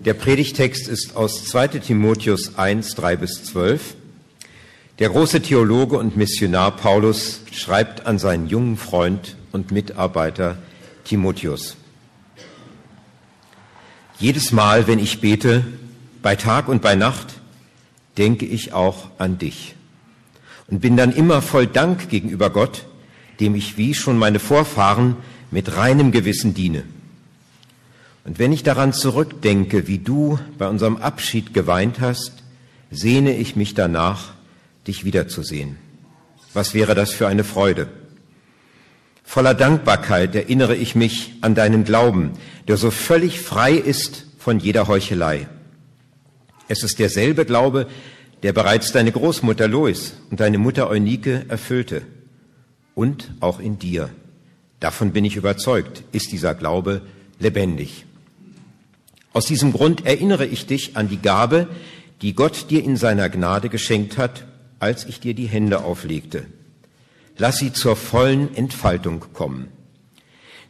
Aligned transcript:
Der 0.00 0.14
Predigtext 0.14 0.86
ist 0.86 1.16
aus 1.16 1.44
2 1.46 1.68
Timotheus 1.68 2.56
1, 2.56 2.94
3 2.94 3.16
bis 3.16 3.42
12. 3.42 3.96
Der 5.00 5.08
große 5.08 5.42
Theologe 5.42 5.98
und 5.98 6.16
Missionar 6.16 6.76
Paulus 6.76 7.40
schreibt 7.50 8.06
an 8.06 8.20
seinen 8.20 8.46
jungen 8.46 8.76
Freund 8.76 9.34
und 9.50 9.72
Mitarbeiter 9.72 10.56
Timotheus. 11.02 11.76
Jedes 14.20 14.52
Mal, 14.52 14.86
wenn 14.86 15.00
ich 15.00 15.20
bete, 15.20 15.64
bei 16.22 16.36
Tag 16.36 16.68
und 16.68 16.80
bei 16.80 16.94
Nacht, 16.94 17.40
denke 18.18 18.46
ich 18.46 18.72
auch 18.72 19.08
an 19.18 19.38
dich 19.38 19.74
und 20.68 20.80
bin 20.80 20.96
dann 20.96 21.12
immer 21.12 21.42
voll 21.42 21.66
Dank 21.66 22.08
gegenüber 22.08 22.50
Gott, 22.50 22.86
dem 23.40 23.56
ich 23.56 23.76
wie 23.76 23.94
schon 23.94 24.16
meine 24.16 24.38
Vorfahren 24.38 25.16
mit 25.50 25.76
reinem 25.76 26.12
Gewissen 26.12 26.54
diene. 26.54 26.84
Und 28.28 28.38
wenn 28.38 28.52
ich 28.52 28.62
daran 28.62 28.92
zurückdenke, 28.92 29.86
wie 29.86 29.96
du 29.96 30.38
bei 30.58 30.68
unserem 30.68 30.98
Abschied 30.98 31.54
geweint 31.54 31.98
hast, 32.00 32.42
sehne 32.90 33.34
ich 33.34 33.56
mich 33.56 33.72
danach, 33.72 34.34
dich 34.86 35.06
wiederzusehen. 35.06 35.78
Was 36.52 36.74
wäre 36.74 36.94
das 36.94 37.10
für 37.10 37.26
eine 37.26 37.42
Freude? 37.42 37.88
Voller 39.24 39.54
Dankbarkeit 39.54 40.34
erinnere 40.34 40.76
ich 40.76 40.94
mich 40.94 41.36
an 41.40 41.54
deinen 41.54 41.84
Glauben, 41.84 42.32
der 42.68 42.76
so 42.76 42.90
völlig 42.90 43.40
frei 43.40 43.72
ist 43.72 44.26
von 44.36 44.58
jeder 44.60 44.88
Heuchelei. 44.88 45.48
Es 46.68 46.82
ist 46.82 46.98
derselbe 46.98 47.46
Glaube, 47.46 47.86
der 48.42 48.52
bereits 48.52 48.92
deine 48.92 49.10
Großmutter 49.10 49.68
Lois 49.68 50.12
und 50.30 50.40
deine 50.40 50.58
Mutter 50.58 50.90
Eunike 50.90 51.46
erfüllte. 51.48 52.02
Und 52.94 53.32
auch 53.40 53.58
in 53.58 53.78
dir. 53.78 54.10
Davon 54.80 55.12
bin 55.12 55.24
ich 55.24 55.36
überzeugt, 55.36 56.02
ist 56.12 56.30
dieser 56.30 56.54
Glaube 56.54 57.00
lebendig. 57.38 58.04
Aus 59.32 59.46
diesem 59.46 59.72
Grund 59.72 60.06
erinnere 60.06 60.46
ich 60.46 60.66
dich 60.66 60.96
an 60.96 61.08
die 61.08 61.20
Gabe, 61.20 61.68
die 62.22 62.34
Gott 62.34 62.70
dir 62.70 62.82
in 62.82 62.96
seiner 62.96 63.28
Gnade 63.28 63.68
geschenkt 63.68 64.18
hat, 64.18 64.46
als 64.80 65.04
ich 65.04 65.20
dir 65.20 65.34
die 65.34 65.46
Hände 65.46 65.84
auflegte. 65.84 66.46
Lass 67.36 67.58
sie 67.58 67.72
zur 67.72 67.94
vollen 67.94 68.54
Entfaltung 68.54 69.24
kommen. 69.32 69.68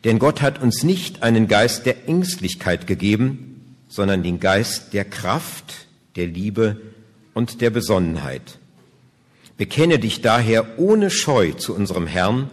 Denn 0.05 0.19
Gott 0.19 0.43
hat 0.43 0.63
uns 0.63 0.83
nicht 0.83 1.23
einen 1.23 1.49
Geist 1.49 1.87
der 1.87 2.09
Ängstlichkeit 2.09 2.87
gegeben, 2.87 3.77
sondern 3.89 4.23
den 4.23 4.39
Geist 4.39 4.93
der 4.93 5.05
Kraft, 5.05 5.87
der 6.17 6.27
Liebe 6.27 6.81
und 7.35 7.61
der 7.61 7.71
Besonnenheit. 7.71 8.59
Bekenne 9.57 9.99
dich 9.99 10.21
daher 10.21 10.79
ohne 10.79 11.11
Scheu 11.11 11.53
zu 11.53 11.75
unserem 11.75 12.07
Herrn 12.07 12.51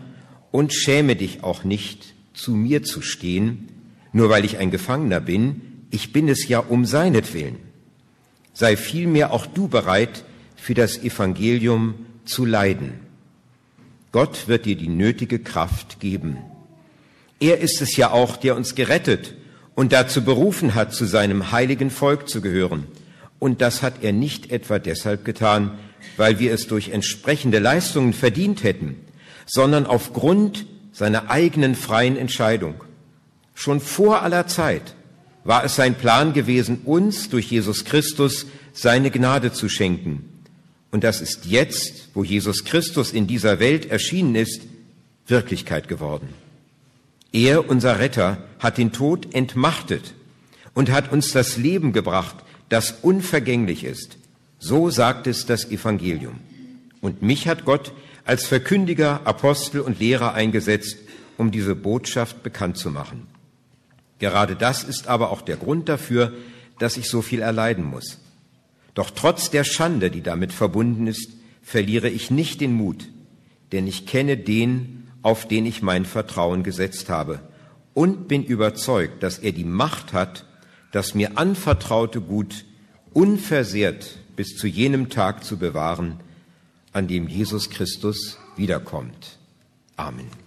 und 0.52 0.74
schäme 0.74 1.16
dich 1.16 1.44
auch 1.44 1.64
nicht, 1.64 2.14
zu 2.34 2.52
mir 2.52 2.84
zu 2.84 3.02
stehen, 3.02 3.70
nur 4.12 4.30
weil 4.30 4.46
ich 4.46 4.58
ein 4.58 4.72
Gefangener 4.72 5.20
bin, 5.20 5.62
ich 5.96 6.12
bin 6.12 6.28
es 6.28 6.48
ja 6.48 6.60
um 6.60 6.86
seinetwillen. 6.86 7.56
Sei 8.54 8.76
vielmehr 8.76 9.32
auch 9.32 9.46
du 9.46 9.68
bereit, 9.70 10.26
für 10.58 10.74
das 10.74 10.98
Evangelium 10.98 11.96
zu 12.26 12.46
leiden. 12.46 13.00
Gott 14.12 14.48
wird 14.48 14.66
dir 14.66 14.76
die 14.76 14.90
nötige 14.90 15.40
Kraft 15.40 16.00
geben. 16.00 16.38
Er 17.40 17.60
ist 17.60 17.82
es 17.82 17.96
ja 17.98 18.12
auch, 18.12 18.38
der 18.38 18.56
uns 18.56 18.76
gerettet 18.76 19.36
und 19.74 19.94
dazu 19.94 20.24
berufen 20.24 20.76
hat, 20.76 20.94
zu 20.94 21.06
seinem 21.06 21.52
heiligen 21.52 21.90
Volk 21.90 22.28
zu 22.28 22.42
gehören. 22.42 22.86
Und 23.40 23.62
das 23.62 23.82
hat 23.82 24.04
er 24.04 24.12
nicht 24.12 24.52
etwa 24.52 24.80
deshalb 24.80 25.24
getan, 25.26 25.78
weil 26.18 26.40
wir 26.40 26.54
es 26.54 26.68
durch 26.68 26.90
entsprechende 26.90 27.60
Leistungen 27.60 28.14
verdient 28.14 28.64
hätten, 28.64 28.96
sondern 29.46 29.86
aufgrund 29.86 30.66
seiner 30.92 31.30
eigenen 31.30 31.76
freien 31.76 32.18
Entscheidung. 32.18 32.76
Schon 33.54 33.80
vor 33.80 34.24
aller 34.24 34.48
Zeit 34.48 34.96
war 35.46 35.64
es 35.64 35.76
sein 35.76 35.96
Plan 35.96 36.34
gewesen, 36.34 36.82
uns 36.84 37.30
durch 37.30 37.50
Jesus 37.50 37.86
Christus 37.86 38.48
seine 38.74 39.12
Gnade 39.12 39.54
zu 39.54 39.70
schenken. 39.70 40.28
Und 40.92 41.04
das 41.04 41.22
ist 41.22 41.46
jetzt, 41.46 42.10
wo 42.14 42.24
Jesus 42.24 42.66
Christus 42.66 43.14
in 43.14 43.28
dieser 43.28 43.60
Welt 43.60 43.86
erschienen 43.86 44.36
ist, 44.36 44.64
Wirklichkeit 45.28 45.88
geworden. 45.88 46.30
Er, 47.32 47.70
unser 47.70 48.00
Retter, 48.00 48.44
hat 48.60 48.78
den 48.78 48.92
Tod 48.92 49.34
entmachtet 49.34 50.14
und 50.74 50.92
hat 50.92 51.12
uns 51.12 51.32
das 51.32 51.58
Leben 51.58 51.94
gebracht, 51.94 52.38
das 52.70 52.96
unvergänglich 53.02 53.84
ist. 53.84 54.18
So 54.58 54.90
sagt 54.90 55.28
es 55.28 55.46
das 55.46 55.70
Evangelium. 55.70 56.40
Und 57.02 57.22
mich 57.22 57.48
hat 57.48 57.66
Gott 57.66 57.92
als 58.24 58.46
Verkündiger, 58.46 59.22
Apostel 59.26 59.82
und 59.82 60.00
Lehrer 60.00 60.34
eingesetzt, 60.34 60.98
um 61.38 61.52
diese 61.52 61.76
Botschaft 61.76 62.42
bekannt 62.42 62.78
zu 62.78 62.90
machen. 62.90 63.28
Gerade 64.20 64.56
das 64.56 64.84
ist 64.84 65.08
aber 65.08 65.32
auch 65.32 65.42
der 65.42 65.58
Grund 65.58 65.90
dafür, 65.90 66.34
dass 66.80 66.98
ich 66.98 67.10
so 67.10 67.22
viel 67.22 67.42
erleiden 67.42 67.84
muss. 67.84 68.20
Doch 68.94 69.12
trotz 69.12 69.50
der 69.50 69.64
Schande, 69.64 70.10
die 70.10 70.22
damit 70.22 70.54
verbunden 70.54 71.08
ist, 71.08 71.30
verliere 71.62 72.10
ich 72.10 72.32
nicht 72.32 72.62
den 72.62 72.74
Mut, 72.74 73.10
denn 73.72 73.88
ich 73.88 74.06
kenne 74.06 74.38
den, 74.38 75.08
auf 75.22 75.48
den 75.48 75.66
ich 75.66 75.82
mein 75.82 76.06
Vertrauen 76.06 76.64
gesetzt 76.64 77.10
habe 77.10 77.40
und 77.94 78.28
bin 78.28 78.44
überzeugt, 78.44 79.24
dass 79.24 79.40
er 79.40 79.52
die 79.52 79.64
Macht 79.64 80.14
hat, 80.14 80.46
das 80.92 81.16
mir 81.16 81.38
anvertraute 81.38 82.22
Gut 82.22 82.66
unversehrt 83.12 84.18
bis 84.36 84.56
zu 84.56 84.68
jenem 84.68 85.10
Tag 85.10 85.44
zu 85.44 85.58
bewahren, 85.58 86.20
an 86.94 87.08
dem 87.08 87.28
Jesus 87.28 87.70
Christus 87.70 88.38
wiederkommt. 88.56 89.40
Amen. 89.98 90.45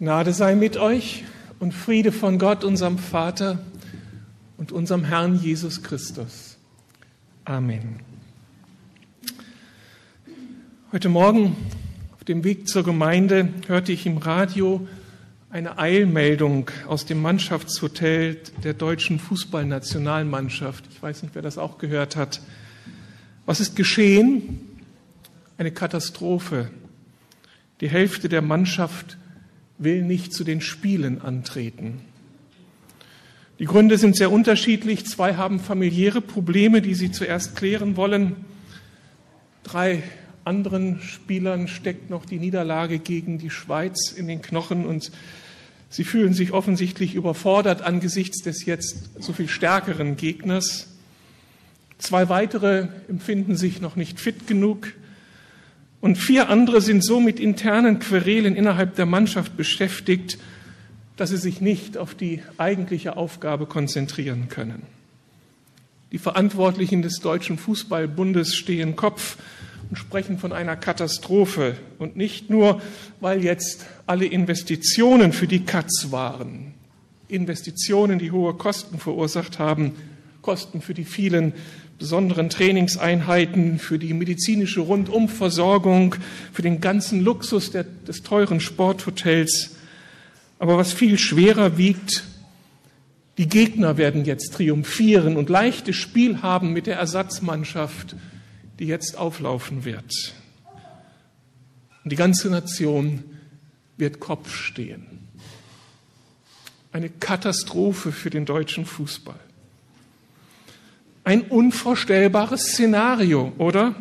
Gnade 0.00 0.32
sei 0.32 0.54
mit 0.54 0.78
euch 0.78 1.24
und 1.58 1.74
Friede 1.74 2.10
von 2.10 2.38
Gott, 2.38 2.64
unserem 2.64 2.96
Vater 2.96 3.58
und 4.56 4.72
unserem 4.72 5.04
Herrn 5.04 5.38
Jesus 5.38 5.82
Christus. 5.82 6.56
Amen. 7.44 8.00
Heute 10.90 11.10
Morgen 11.10 11.54
auf 12.14 12.24
dem 12.24 12.44
Weg 12.44 12.66
zur 12.66 12.82
Gemeinde 12.82 13.50
hörte 13.66 13.92
ich 13.92 14.06
im 14.06 14.16
Radio 14.16 14.88
eine 15.50 15.76
Eilmeldung 15.76 16.70
aus 16.86 17.04
dem 17.04 17.20
Mannschaftshotel 17.20 18.38
der 18.64 18.72
deutschen 18.72 19.18
Fußballnationalmannschaft. 19.18 20.86
Ich 20.90 21.02
weiß 21.02 21.24
nicht, 21.24 21.34
wer 21.34 21.42
das 21.42 21.58
auch 21.58 21.76
gehört 21.76 22.16
hat. 22.16 22.40
Was 23.44 23.60
ist 23.60 23.76
geschehen? 23.76 24.60
Eine 25.58 25.72
Katastrophe. 25.72 26.70
Die 27.82 27.90
Hälfte 27.90 28.30
der 28.30 28.40
Mannschaft 28.40 29.18
will 29.80 30.02
nicht 30.02 30.32
zu 30.32 30.44
den 30.44 30.60
Spielen 30.60 31.20
antreten. 31.20 32.00
Die 33.58 33.64
Gründe 33.64 33.98
sind 33.98 34.16
sehr 34.16 34.30
unterschiedlich. 34.30 35.04
Zwei 35.06 35.34
haben 35.34 35.58
familiäre 35.58 36.20
Probleme, 36.20 36.80
die 36.80 36.94
sie 36.94 37.10
zuerst 37.10 37.56
klären 37.56 37.96
wollen. 37.96 38.36
Drei 39.64 40.02
anderen 40.44 41.00
Spielern 41.02 41.68
steckt 41.68 42.08
noch 42.08 42.24
die 42.24 42.38
Niederlage 42.38 42.98
gegen 42.98 43.38
die 43.38 43.50
Schweiz 43.50 44.12
in 44.12 44.26
den 44.28 44.40
Knochen 44.40 44.86
und 44.86 45.10
sie 45.90 46.04
fühlen 46.04 46.32
sich 46.32 46.52
offensichtlich 46.52 47.14
überfordert 47.14 47.82
angesichts 47.82 48.42
des 48.42 48.64
jetzt 48.64 49.10
so 49.18 49.32
viel 49.32 49.48
stärkeren 49.48 50.16
Gegners. 50.16 50.88
Zwei 51.98 52.30
weitere 52.30 52.88
empfinden 53.08 53.56
sich 53.56 53.82
noch 53.82 53.96
nicht 53.96 54.20
fit 54.20 54.46
genug. 54.46 54.94
Und 56.00 56.16
vier 56.16 56.48
andere 56.48 56.80
sind 56.80 57.04
so 57.04 57.20
mit 57.20 57.38
internen 57.38 57.98
Querelen 57.98 58.56
innerhalb 58.56 58.96
der 58.96 59.06
Mannschaft 59.06 59.56
beschäftigt, 59.56 60.38
dass 61.16 61.30
sie 61.30 61.36
sich 61.36 61.60
nicht 61.60 61.98
auf 61.98 62.14
die 62.14 62.42
eigentliche 62.56 63.16
Aufgabe 63.16 63.66
konzentrieren 63.66 64.48
können. 64.48 64.82
Die 66.12 66.18
Verantwortlichen 66.18 67.02
des 67.02 67.20
Deutschen 67.20 67.58
Fußballbundes 67.58 68.56
stehen 68.56 68.96
Kopf 68.96 69.36
und 69.90 69.96
sprechen 69.96 70.38
von 70.38 70.52
einer 70.52 70.76
Katastrophe. 70.76 71.76
Und 71.98 72.16
nicht 72.16 72.48
nur, 72.48 72.80
weil 73.20 73.44
jetzt 73.44 73.86
alle 74.06 74.24
Investitionen 74.24 75.32
für 75.32 75.46
die 75.46 75.64
Katz 75.64 76.08
waren. 76.10 76.74
Investitionen, 77.28 78.18
die 78.18 78.32
hohe 78.32 78.54
Kosten 78.54 78.98
verursacht 78.98 79.58
haben, 79.58 79.92
Kosten 80.42 80.80
für 80.80 80.94
die 80.94 81.04
vielen 81.04 81.52
besonderen 82.00 82.48
Trainingseinheiten, 82.48 83.78
für 83.78 83.98
die 83.98 84.14
medizinische 84.14 84.80
Rundumversorgung, 84.80 86.16
für 86.52 86.62
den 86.62 86.80
ganzen 86.80 87.20
Luxus 87.20 87.70
der, 87.70 87.84
des 87.84 88.22
teuren 88.22 88.58
Sporthotels. 88.58 89.76
Aber 90.58 90.78
was 90.78 90.92
viel 90.92 91.18
schwerer 91.18 91.76
wiegt, 91.76 92.24
die 93.38 93.48
Gegner 93.48 93.98
werden 93.98 94.24
jetzt 94.24 94.54
triumphieren 94.54 95.36
und 95.36 95.48
leichtes 95.50 95.96
Spiel 95.96 96.42
haben 96.42 96.72
mit 96.72 96.86
der 96.86 96.96
Ersatzmannschaft, 96.96 98.16
die 98.78 98.86
jetzt 98.86 99.16
auflaufen 99.16 99.84
wird. 99.84 100.34
Und 102.02 102.12
die 102.12 102.16
ganze 102.16 102.48
Nation 102.48 103.22
wird 103.98 104.20
Kopf 104.20 104.54
stehen. 104.54 105.28
Eine 106.92 107.10
Katastrophe 107.10 108.10
für 108.10 108.30
den 108.30 108.46
deutschen 108.46 108.86
Fußball. 108.86 109.38
Ein 111.24 111.42
unvorstellbares 111.42 112.72
Szenario, 112.72 113.52
oder? 113.58 113.94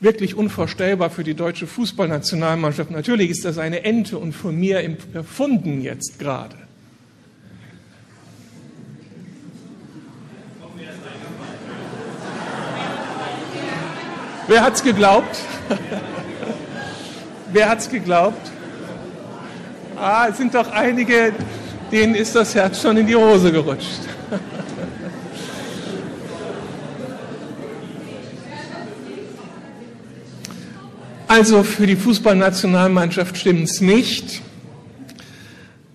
wirklich 0.00 0.34
unvorstellbar 0.34 1.10
für 1.10 1.24
die 1.24 1.34
deutsche 1.34 1.66
Fußballnationalmannschaft. 1.66 2.90
Natürlich 2.90 3.30
ist 3.30 3.44
das 3.44 3.58
eine 3.58 3.84
Ente 3.84 4.18
und 4.18 4.32
von 4.32 4.56
mir 4.56 4.96
erfunden 5.12 5.82
jetzt 5.82 6.18
gerade. 6.18 6.56
Wer 14.46 14.62
hat's 14.62 14.82
geglaubt? 14.82 15.40
Wer 17.52 17.68
hat's 17.68 17.90
geglaubt? 17.90 18.50
Ah, 19.96 20.28
es 20.30 20.38
sind 20.38 20.54
doch 20.54 20.70
einige, 20.70 21.34
denen 21.92 22.14
ist 22.14 22.34
das 22.34 22.54
Herz 22.54 22.80
schon 22.80 22.96
in 22.96 23.06
die 23.06 23.16
Hose 23.16 23.52
gerutscht. 23.52 24.00
Also 31.28 31.62
für 31.62 31.86
die 31.86 31.96
Fußballnationalmannschaft 31.96 33.36
stimmt 33.36 33.64
es 33.64 33.80
nicht. 33.80 34.42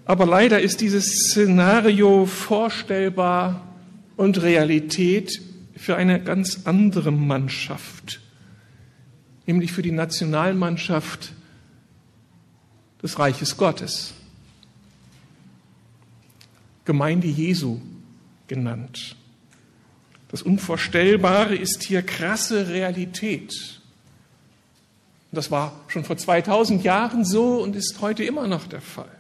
Aber 0.06 0.26
leider 0.26 0.62
ist 0.62 0.80
dieses 0.82 1.30
Szenario 1.30 2.26
vorstellbar 2.26 3.68
und 4.16 4.42
Realität 4.42 5.42
für 5.76 5.96
eine 5.96 6.22
ganz 6.22 6.62
andere 6.66 7.12
Mannschaft 7.12 8.22
nämlich 9.46 9.72
für 9.72 9.82
die 9.82 9.92
Nationalmannschaft 9.92 11.34
des 13.02 13.20
Reiches 13.20 13.58
Gottes, 13.58 14.14
Gemeinde 16.86 17.28
Jesu 17.28 17.80
genannt. 18.48 19.16
Das 20.30 20.42
Unvorstellbare 20.42 21.56
ist 21.56 21.84
hier 21.84 22.02
krasse 22.02 22.70
Realität. 22.70 23.82
Das 25.34 25.52
war 25.52 25.82
schon 25.88 26.04
vor 26.04 26.16
2000 26.16 26.84
Jahren 26.84 27.26
so 27.26 27.62
und 27.62 27.76
ist 27.76 28.00
heute 28.02 28.24
immer 28.24 28.48
noch 28.48 28.68
der 28.68 28.82
Fall. 28.82 29.12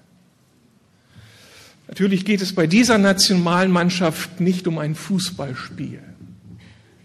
Natürlich 1.87 2.23
geht 2.23 2.41
es 2.41 2.55
bei 2.55 2.67
dieser 2.67 2.97
Nationalmannschaft 2.97 4.39
nicht 4.39 4.67
um 4.67 4.77
ein 4.77 4.95
Fußballspiel. 4.95 6.01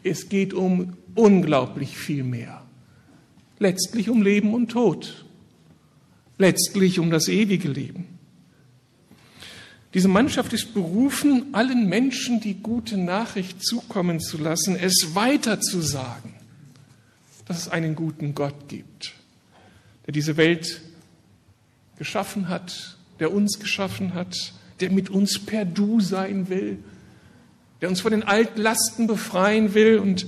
Es 0.05 0.29
geht 0.29 0.55
um 0.55 0.95
unglaublich 1.15 1.97
viel 1.97 2.23
mehr 2.23 2.63
letztlich 3.59 4.09
um 4.09 4.23
Leben 4.23 4.55
und 4.55 4.71
Tod, 4.71 5.25
letztlich 6.39 6.99
um 6.99 7.11
das 7.11 7.29
ewige 7.29 7.69
Leben. 7.69 8.07
Diese 9.95 10.09
Mannschaft 10.09 10.53
ist 10.53 10.75
berufen, 10.75 11.47
allen 11.53 11.89
Menschen 11.89 12.41
die 12.41 12.55
gute 12.55 12.99
Nachricht 12.99 13.65
zukommen 13.65 14.21
zu 14.21 14.39
lassen, 14.39 14.77
es 14.77 15.15
weiterzusagen, 15.15 16.35
dass 17.49 17.59
es 17.59 17.69
einen 17.69 17.95
guten 17.95 18.35
Gott 18.35 18.69
gibt, 18.69 19.15
der 20.07 20.13
diese 20.13 20.37
Welt 20.37 20.83
geschaffen 21.97 22.49
hat, 22.49 22.97
der 23.19 23.33
uns 23.33 23.59
geschaffen 23.59 24.15
hat, 24.15 24.53
der 24.81 24.91
mit 24.91 25.11
uns 25.11 25.45
per 25.45 25.65
Du 25.65 26.01
sein 26.01 26.49
will, 26.49 26.79
der 27.81 27.89
uns 27.89 28.01
von 28.01 28.13
den 28.13 28.23
Altlasten 28.23 29.07
befreien 29.07 29.75
will 29.75 29.99
und 29.99 30.27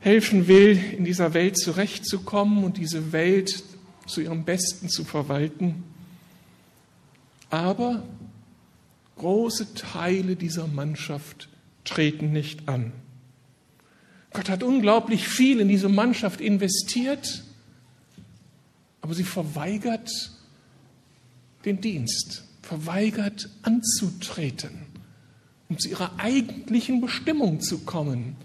helfen 0.00 0.46
will, 0.46 0.78
in 0.96 1.04
dieser 1.04 1.34
Welt 1.34 1.58
zurechtzukommen 1.58 2.64
und 2.64 2.76
diese 2.76 3.12
Welt 3.12 3.64
zu 4.06 4.20
ihrem 4.20 4.44
Besten 4.44 4.88
zu 4.88 5.04
verwalten. 5.04 5.82
Aber 7.50 8.04
große 9.16 9.74
Teile 9.74 10.36
dieser 10.36 10.66
Mannschaft 10.66 11.48
treten 11.84 12.32
nicht 12.32 12.68
an. 12.68 12.92
Gott 14.36 14.50
hat 14.50 14.62
unglaublich 14.62 15.26
viel 15.26 15.60
in 15.60 15.68
diese 15.68 15.88
Mannschaft 15.88 16.42
investiert, 16.42 17.42
aber 19.00 19.14
sie 19.14 19.24
verweigert 19.24 20.10
den 21.64 21.80
Dienst, 21.80 22.44
verweigert 22.60 23.48
anzutreten, 23.62 24.82
um 25.70 25.78
zu 25.78 25.88
ihrer 25.88 26.18
eigentlichen 26.18 27.00
Bestimmung 27.00 27.60
zu 27.60 27.78
kommen, 27.78 28.36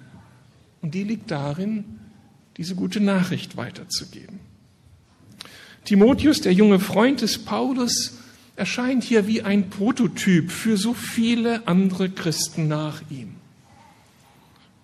und 0.81 0.95
die 0.95 1.03
liegt 1.03 1.29
darin, 1.29 1.99
diese 2.55 2.75
gute 2.75 3.01
Nachricht 3.01 3.57
weiterzugeben. 3.57 4.39
Timotheus, 5.83 6.39
der 6.39 6.53
junge 6.53 6.79
Freund 6.79 7.19
des 7.19 7.38
Paulus, 7.38 8.13
erscheint 8.55 9.03
hier 9.03 9.27
wie 9.27 9.41
ein 9.41 9.69
Prototyp 9.69 10.51
für 10.51 10.77
so 10.77 10.93
viele 10.93 11.67
andere 11.67 12.09
Christen 12.09 12.69
nach 12.69 13.01
ihm. 13.09 13.40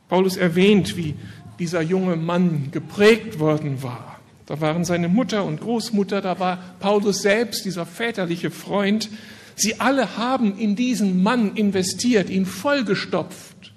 Paulus 0.10 0.38
erwähnt, 0.38 0.96
wie 0.98 1.16
dieser 1.60 1.82
junge 1.82 2.16
Mann 2.16 2.70
geprägt 2.72 3.40
worden 3.40 3.84
war. 3.84 4.20
Da 4.46 4.62
waren 4.62 4.86
seine 4.86 5.10
Mutter 5.10 5.44
und 5.44 5.60
Großmutter, 5.60 6.22
da 6.22 6.40
war 6.40 6.58
Paulus 6.80 7.22
selbst, 7.22 7.66
dieser 7.66 7.86
väterliche 7.86 8.50
Freund. 8.50 9.10
Sie 9.56 9.80
alle 9.80 10.18
haben 10.18 10.58
in 10.58 10.76
diesen 10.76 11.22
Mann 11.22 11.56
investiert, 11.56 12.30
ihn 12.30 12.46
vollgestopft. 12.46 13.74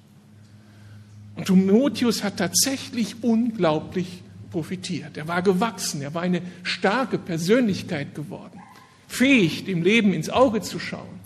Und 1.35 1.47
Timotheus 1.47 2.23
hat 2.23 2.37
tatsächlich 2.37 3.25
unglaublich 3.25 4.23
profitiert. 4.51 5.17
Er 5.17 5.27
war 5.27 5.43
gewachsen, 5.43 6.03
er 6.03 6.15
war 6.15 6.23
eine 6.23 6.43
starke 6.63 7.19
Persönlichkeit 7.19 8.15
geworden, 8.15 8.61
fähig, 9.09 9.65
dem 9.65 9.83
Leben 9.83 10.13
ins 10.13 10.29
Auge 10.29 10.61
zu 10.61 10.79
schauen, 10.79 11.19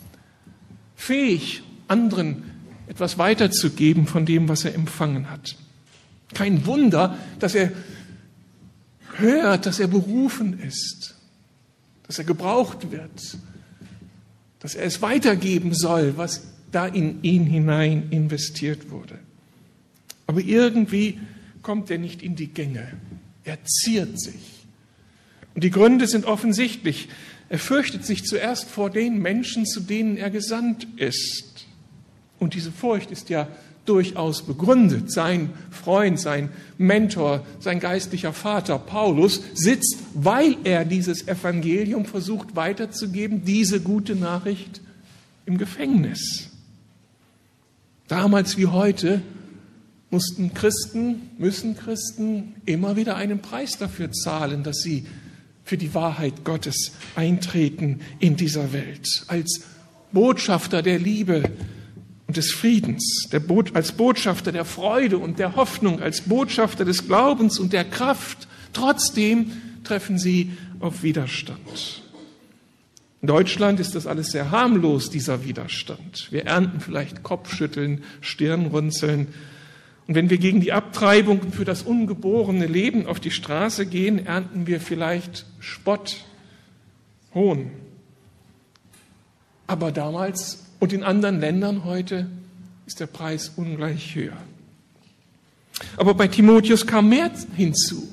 fähig, 0.95 1.63
anderen 1.87 2.54
etwas 2.87 3.17
weiterzugeben 3.17 4.07
von 4.07 4.25
dem, 4.25 4.47
was 4.47 4.65
er 4.65 4.75
empfangen 4.75 5.29
hat. 5.29 5.55
Kein 6.33 6.65
Wunder, 6.65 7.17
dass 7.39 7.55
er 7.55 7.71
hört, 9.17 9.65
dass 9.65 9.79
er 9.79 9.87
berufen 9.87 10.59
ist, 10.59 11.15
dass 12.07 12.19
er 12.19 12.25
gebraucht 12.25 12.91
wird, 12.91 13.37
dass 14.59 14.75
er 14.75 14.85
es 14.85 15.01
weitergeben 15.01 15.73
soll, 15.73 16.17
was 16.17 16.43
da 16.71 16.85
in 16.85 17.23
ihn 17.23 17.45
hinein 17.45 18.07
investiert 18.09 18.89
wurde. 18.89 19.19
Aber 20.27 20.41
irgendwie 20.41 21.19
kommt 21.61 21.89
er 21.89 21.97
nicht 21.97 22.21
in 22.21 22.35
die 22.35 22.47
Gänge. 22.47 22.87
Er 23.43 23.63
ziert 23.63 24.19
sich. 24.19 24.65
Und 25.53 25.63
die 25.63 25.69
Gründe 25.69 26.07
sind 26.07 26.25
offensichtlich. 26.25 27.07
Er 27.47 27.59
fürchtet 27.59 28.05
sich 28.05 28.25
zuerst 28.25 28.67
vor 28.69 28.89
den 28.89 29.21
Menschen, 29.21 29.65
zu 29.65 29.79
denen 29.79 30.17
er 30.17 30.29
gesandt 30.29 30.87
ist. 30.97 31.54
Und 32.39 32.53
diese 32.53 32.71
Furcht 32.71 33.11
ist 33.11 33.29
ja 33.29 33.47
durchaus 33.85 34.41
begründet. 34.41 35.11
Sein 35.11 35.51
Freund, 35.69 36.19
sein 36.19 36.49
Mentor, 36.77 37.45
sein 37.59 37.79
geistlicher 37.79 38.33
Vater 38.33 38.79
Paulus 38.79 39.41
sitzt, 39.53 39.97
weil 40.13 40.57
er 40.63 40.85
dieses 40.85 41.27
Evangelium 41.27 42.05
versucht 42.05 42.55
weiterzugeben, 42.55 43.45
diese 43.45 43.79
gute 43.79 44.15
Nachricht 44.15 44.81
im 45.45 45.57
Gefängnis. 45.57 46.49
Damals 48.07 48.57
wie 48.57 48.67
heute 48.67 49.21
mussten 50.09 50.53
Christen, 50.53 51.29
müssen 51.37 51.75
Christen 51.75 52.55
immer 52.65 52.95
wieder 52.95 53.15
einen 53.15 53.39
Preis 53.39 53.77
dafür 53.77 54.11
zahlen, 54.11 54.63
dass 54.63 54.77
sie 54.77 55.05
für 55.63 55.77
die 55.77 55.93
Wahrheit 55.93 56.43
Gottes 56.43 56.91
eintreten 57.15 58.01
in 58.19 58.35
dieser 58.35 58.71
Welt. 58.71 59.07
Als 59.27 59.61
Botschafter 60.11 60.81
der 60.83 60.99
Liebe 60.99 61.43
und 62.35 62.43
des 62.43 62.51
Friedens, 62.51 63.29
als 63.73 63.93
Botschafter 63.93 64.51
der 64.51 64.65
Freude 64.65 65.17
und 65.17 65.39
der 65.39 65.55
Hoffnung, 65.55 66.01
als 66.01 66.21
Botschafter 66.21 66.83
des 66.83 67.07
Glaubens 67.07 67.59
und 67.59 67.71
der 67.71 67.85
Kraft. 67.85 68.49
Trotzdem 68.73 69.53
treffen 69.85 70.19
sie 70.19 70.51
auf 70.81 71.01
Widerstand. 71.01 72.01
In 73.21 73.27
Deutschland 73.27 73.79
ist 73.79 73.95
das 73.95 74.05
alles 74.05 74.31
sehr 74.31 74.51
harmlos, 74.51 75.09
dieser 75.09 75.45
Widerstand. 75.45 76.27
Wir 76.31 76.45
ernten 76.45 76.81
vielleicht 76.81 77.23
Kopfschütteln, 77.23 78.03
Stirnrunzeln, 78.19 79.27
und 80.07 80.13
wenn 80.13 80.29
wir 80.29 80.37
gegen 80.37 80.61
die 80.61 80.71
Abtreibung 80.71 81.39
und 81.39 81.55
für 81.55 81.65
das 81.65 81.81
ungeborene 81.81 82.67
Leben 82.67 83.07
auf 83.07 83.19
die 83.19 83.31
Straße 83.31 83.87
gehen, 83.87 84.23
ernten 84.23 84.67
wir 84.67 84.79
vielleicht 84.79 85.47
Spott, 85.59 86.17
Hohn. 87.33 87.71
Aber 89.65 89.91
damals 89.91 90.64
und 90.79 90.93
in 90.93 91.03
anderen 91.03 91.39
Ländern 91.39 91.83
heute 91.83 92.27
ist 92.85 92.99
der 92.99 93.07
Preis 93.07 93.51
ungleich 93.55 94.15
höher. 94.15 94.37
Aber 95.97 96.13
bei 96.13 96.27
Timotheus 96.27 96.85
kam 96.87 97.09
mehr 97.09 97.31
hinzu. 97.55 98.07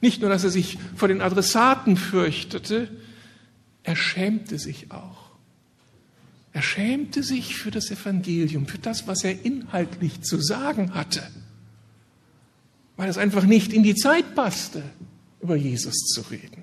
Nicht 0.00 0.20
nur, 0.20 0.30
dass 0.30 0.44
er 0.44 0.50
sich 0.50 0.78
vor 0.96 1.08
den 1.08 1.20
Adressaten 1.20 1.96
fürchtete, 1.96 2.88
er 3.82 3.96
schämte 3.96 4.58
sich 4.58 4.90
auch. 4.90 5.30
Er 6.52 6.62
schämte 6.62 7.22
sich 7.22 7.56
für 7.56 7.70
das 7.70 7.90
Evangelium, 7.90 8.66
für 8.66 8.78
das, 8.78 9.06
was 9.06 9.24
er 9.24 9.44
inhaltlich 9.44 10.20
zu 10.20 10.40
sagen 10.40 10.94
hatte, 10.94 11.22
weil 12.96 13.08
es 13.08 13.16
einfach 13.16 13.44
nicht 13.44 13.72
in 13.72 13.82
die 13.82 13.94
Zeit 13.94 14.34
passte, 14.34 14.82
über 15.40 15.56
Jesus 15.56 15.94
zu 15.94 16.20
reden, 16.30 16.61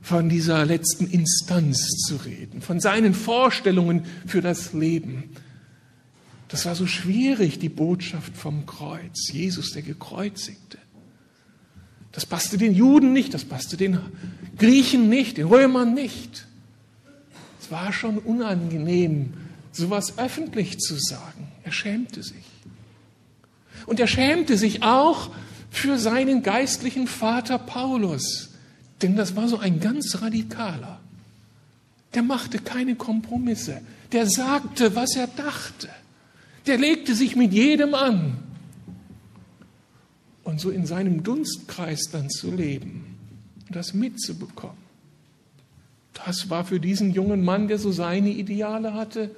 von 0.00 0.28
dieser 0.28 0.64
letzten 0.64 1.06
Instanz 1.06 1.88
zu 2.06 2.16
reden, 2.16 2.62
von 2.62 2.80
seinen 2.80 3.14
Vorstellungen 3.14 4.04
für 4.26 4.40
das 4.40 4.72
Leben. 4.72 5.30
Das 6.48 6.64
war 6.64 6.74
so 6.74 6.86
schwierig, 6.86 7.58
die 7.58 7.68
Botschaft 7.68 8.36
vom 8.36 8.66
Kreuz, 8.66 9.30
Jesus 9.30 9.72
der 9.72 9.82
Gekreuzigte. 9.82 10.78
Das 12.12 12.26
passte 12.26 12.58
den 12.58 12.74
Juden 12.74 13.12
nicht, 13.12 13.34
das 13.34 13.44
passte 13.44 13.76
den 13.76 14.00
Griechen 14.58 15.08
nicht, 15.08 15.36
den 15.36 15.46
Römern 15.46 15.94
nicht. 15.94 16.46
Es 17.60 17.70
war 17.70 17.92
schon 17.92 18.18
unangenehm, 18.18 19.34
sowas 19.70 20.18
öffentlich 20.18 20.80
zu 20.80 20.96
sagen. 20.96 21.48
Er 21.62 21.72
schämte 21.72 22.22
sich. 22.22 22.44
Und 23.86 24.00
er 24.00 24.08
schämte 24.08 24.58
sich 24.58 24.82
auch 24.82 25.30
für 25.70 25.98
seinen 25.98 26.42
geistlichen 26.42 27.06
Vater 27.06 27.58
Paulus, 27.58 28.49
denn 29.02 29.16
das 29.16 29.36
war 29.36 29.48
so 29.48 29.58
ein 29.58 29.80
ganz 29.80 30.20
radikaler. 30.20 31.00
Der 32.14 32.22
machte 32.22 32.58
keine 32.58 32.96
Kompromisse. 32.96 33.80
Der 34.12 34.26
sagte, 34.26 34.94
was 34.96 35.16
er 35.16 35.28
dachte. 35.28 35.88
Der 36.66 36.76
legte 36.76 37.14
sich 37.14 37.36
mit 37.36 37.52
jedem 37.52 37.94
an. 37.94 38.38
Und 40.42 40.60
so 40.60 40.70
in 40.70 40.86
seinem 40.86 41.22
Dunstkreis 41.22 42.08
dann 42.10 42.28
zu 42.28 42.50
leben 42.50 43.10
das 43.70 43.94
mitzubekommen, 43.94 44.76
das 46.24 46.50
war 46.50 46.64
für 46.64 46.80
diesen 46.80 47.12
jungen 47.12 47.44
Mann, 47.44 47.68
der 47.68 47.78
so 47.78 47.92
seine 47.92 48.30
Ideale 48.30 48.94
hatte, 48.94 49.30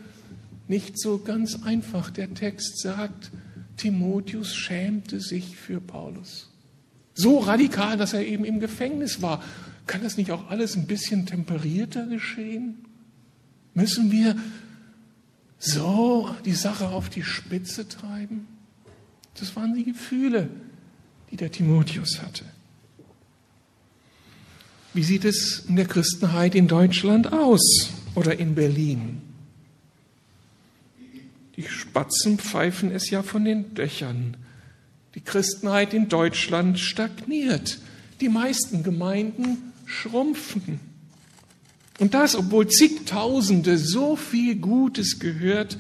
nicht 0.69 0.99
so 0.99 1.19
ganz 1.19 1.63
einfach. 1.65 2.11
Der 2.11 2.33
Text 2.33 2.81
sagt, 2.81 3.31
Timotheus 3.77 4.55
schämte 4.55 5.21
sich 5.21 5.57
für 5.57 5.81
Paulus. 5.81 6.49
So 7.15 7.39
radikal, 7.39 7.97
dass 7.97 8.13
er 8.13 8.27
eben 8.27 8.45
im 8.45 8.61
Gefängnis 8.61 9.23
war. 9.23 9.43
Kann 9.87 10.03
das 10.03 10.17
nicht 10.17 10.31
auch 10.31 10.49
alles 10.49 10.77
ein 10.77 10.87
bisschen 10.87 11.27
temperierter 11.27 12.07
geschehen? 12.07 12.85
Müssen 13.75 14.11
wir 14.11 14.37
so 15.59 16.35
die 16.45 16.55
Sache 16.55 16.89
auf 16.89 17.09
die 17.09 17.23
Spitze 17.23 17.89
treiben? 17.89 18.47
Das 19.39 19.57
waren 19.57 19.75
die 19.75 19.85
Gefühle, 19.85 20.49
die 21.31 21.37
der 21.37 21.51
Timotheus 21.51 22.21
hatte. 22.21 22.45
Wie 24.95 25.03
sieht 25.03 25.25
es 25.25 25.65
in 25.69 25.77
der 25.77 25.87
Christenheit 25.87 26.55
in 26.55 26.69
Deutschland 26.69 27.33
aus 27.33 27.91
oder 28.15 28.39
in 28.39 28.55
Berlin? 28.55 29.23
Die 31.57 31.63
Spatzen 31.63 32.39
pfeifen 32.39 32.91
es 32.91 33.09
ja 33.11 33.23
von 33.23 33.45
den 33.45 33.75
Dächern. 33.75 34.37
Die 35.15 35.21
Christenheit 35.21 35.95
in 35.95 36.09
Deutschland 36.09 36.79
stagniert. 36.79 37.79
Die 38.21 38.29
meisten 38.29 38.83
Gemeinden 38.83 39.73
schrumpfen. 39.85 40.81
Und 41.99 42.15
das, 42.15 42.35
obwohl 42.35 42.69
zigtausende 42.69 43.79
so 43.79 44.17
viel 44.17 44.57
Gutes 44.57 45.19
gehört 45.19 45.79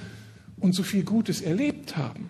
und 0.59 0.75
so 0.75 0.83
viel 0.83 1.03
Gutes 1.03 1.41
erlebt 1.41 1.97
haben. 1.97 2.29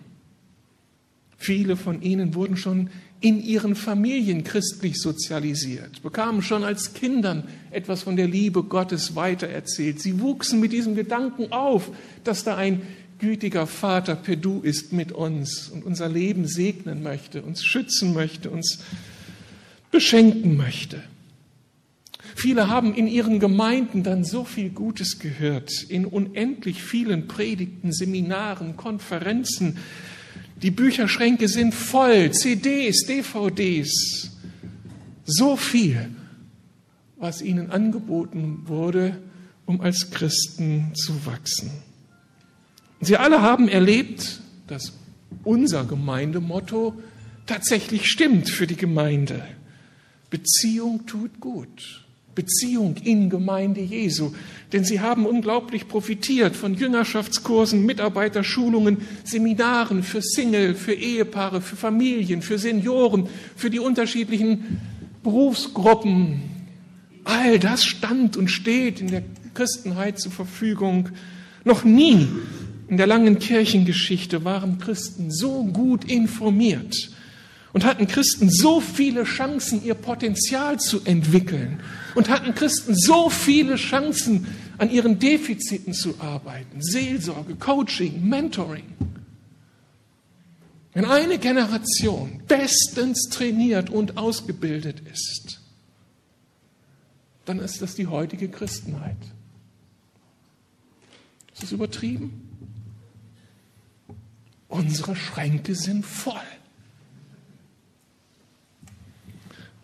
Viele 1.37 1.75
von 1.75 2.01
ihnen 2.01 2.35
wurden 2.35 2.55
schon 2.55 2.89
in 3.19 3.41
ihren 3.41 3.75
Familien 3.75 4.43
christlich 4.43 4.99
sozialisiert, 4.99 6.01
bekamen 6.03 6.41
schon 6.41 6.63
als 6.63 6.93
Kindern 6.93 7.47
etwas 7.71 8.03
von 8.03 8.15
der 8.15 8.27
Liebe 8.27 8.63
Gottes 8.63 9.15
weitererzählt. 9.15 10.01
Sie 10.01 10.19
wuchsen 10.19 10.59
mit 10.59 10.73
diesem 10.73 10.95
Gedanken 10.95 11.51
auf, 11.51 11.91
dass 12.23 12.43
da 12.43 12.57
ein 12.57 12.81
gütiger 13.23 13.67
Vater 13.67 14.15
per 14.15 14.35
Du 14.35 14.59
ist 14.59 14.91
mit 14.91 15.13
uns 15.13 15.69
und 15.69 15.85
unser 15.85 16.09
Leben 16.09 16.45
segnen 16.45 17.01
möchte, 17.03 17.41
uns 17.41 17.63
schützen 17.63 18.13
möchte, 18.13 18.49
uns 18.49 18.79
beschenken 19.91 20.57
möchte. 20.57 21.01
Viele 22.35 22.67
haben 22.67 22.93
in 22.93 23.07
ihren 23.07 23.39
Gemeinden 23.39 24.03
dann 24.03 24.25
so 24.25 24.43
viel 24.43 24.71
Gutes 24.71 25.19
gehört, 25.19 25.71
in 25.87 26.05
unendlich 26.05 26.83
vielen 26.83 27.29
Predigten, 27.29 27.93
Seminaren, 27.93 28.75
Konferenzen. 28.75 29.77
Die 30.61 30.71
Bücherschränke 30.71 31.47
sind 31.47 31.73
voll, 31.73 32.31
CDs, 32.31 33.05
DVDs. 33.05 34.31
So 35.23 35.55
viel, 35.55 36.09
was 37.15 37.41
ihnen 37.41 37.71
angeboten 37.71 38.63
wurde, 38.65 39.17
um 39.65 39.79
als 39.79 40.11
Christen 40.11 40.91
zu 40.93 41.25
wachsen. 41.25 41.71
Sie 43.03 43.17
alle 43.17 43.41
haben 43.41 43.67
erlebt, 43.67 44.41
dass 44.67 44.93
unser 45.43 45.85
Gemeindemotto 45.85 46.93
tatsächlich 47.45 48.07
stimmt 48.07 48.49
für 48.49 48.67
die 48.67 48.75
Gemeinde. 48.75 49.43
Beziehung 50.29 51.05
tut 51.05 51.39
gut. 51.39 52.03
Beziehung 52.35 52.95
in 53.03 53.29
Gemeinde 53.29 53.81
Jesu. 53.81 54.33
Denn 54.71 54.83
sie 54.83 55.01
haben 55.01 55.25
unglaublich 55.25 55.87
profitiert 55.87 56.55
von 56.55 56.73
Jüngerschaftskursen, 56.73 57.85
Mitarbeiterschulungen, 57.85 58.97
Seminaren 59.23 60.01
für 60.03 60.21
Single, 60.21 60.73
für 60.73 60.93
Ehepaare, 60.93 61.61
für 61.61 61.75
Familien, 61.75 62.41
für 62.41 62.57
Senioren, 62.57 63.27
für 63.55 63.69
die 63.69 63.79
unterschiedlichen 63.79 64.81
Berufsgruppen. 65.21 66.41
All 67.23 67.59
das 67.59 67.85
stand 67.85 68.35
und 68.35 68.49
steht 68.49 68.99
in 68.99 69.07
der 69.07 69.23
Christenheit 69.53 70.19
zur 70.19 70.31
Verfügung. 70.31 71.09
Noch 71.63 71.83
nie 71.83 72.27
in 72.87 72.97
der 72.97 73.07
langen 73.07 73.39
Kirchengeschichte 73.39 74.43
waren 74.43 74.77
Christen 74.77 75.31
so 75.31 75.63
gut 75.65 76.05
informiert 76.05 77.09
und 77.73 77.85
hatten 77.85 78.07
Christen 78.07 78.49
so 78.49 78.79
viele 78.79 79.23
Chancen, 79.23 79.83
ihr 79.83 79.95
Potenzial 79.95 80.79
zu 80.79 81.03
entwickeln 81.05 81.81
und 82.13 82.29
hatten 82.29 82.53
Christen 82.53 82.95
so 82.95 83.29
viele 83.29 83.75
Chancen, 83.75 84.47
an 84.77 84.89
ihren 84.89 85.19
Defiziten 85.19 85.93
zu 85.93 86.19
arbeiten. 86.19 86.81
Seelsorge, 86.81 87.55
Coaching, 87.55 88.27
Mentoring. 88.27 88.85
Wenn 90.93 91.05
eine 91.05 91.37
Generation 91.39 92.41
bestens 92.47 93.29
trainiert 93.29 93.89
und 93.89 94.17
ausgebildet 94.17 95.01
ist, 95.11 95.61
dann 97.45 97.59
ist 97.59 97.81
das 97.81 97.95
die 97.95 98.07
heutige 98.07 98.49
Christenheit. 98.49 99.17
Ist 101.53 101.63
das 101.63 101.71
übertrieben? 101.71 102.52
Unsere 104.73 105.15
Schränke 105.15 105.75
sind 105.75 106.03
voll. 106.03 106.33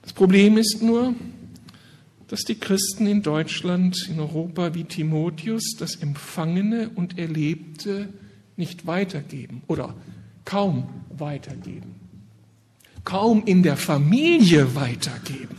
Das 0.01 0.13
Problem 0.13 0.57
ist 0.57 0.81
nur, 0.81 1.13
dass 2.27 2.39
die 2.41 2.55
Christen 2.55 3.05
in 3.05 3.21
Deutschland, 3.21 4.09
in 4.09 4.19
Europa 4.19 4.73
wie 4.73 4.85
Timotheus 4.85 5.75
das 5.77 5.97
Empfangene 5.97 6.89
und 6.89 7.19
Erlebte 7.19 8.09
nicht 8.57 8.87
weitergeben 8.87 9.61
oder 9.67 9.93
kaum 10.43 10.89
weitergeben, 11.15 11.93
kaum 13.03 13.43
in 13.45 13.61
der 13.61 13.77
Familie 13.77 14.73
weitergeben. 14.73 15.55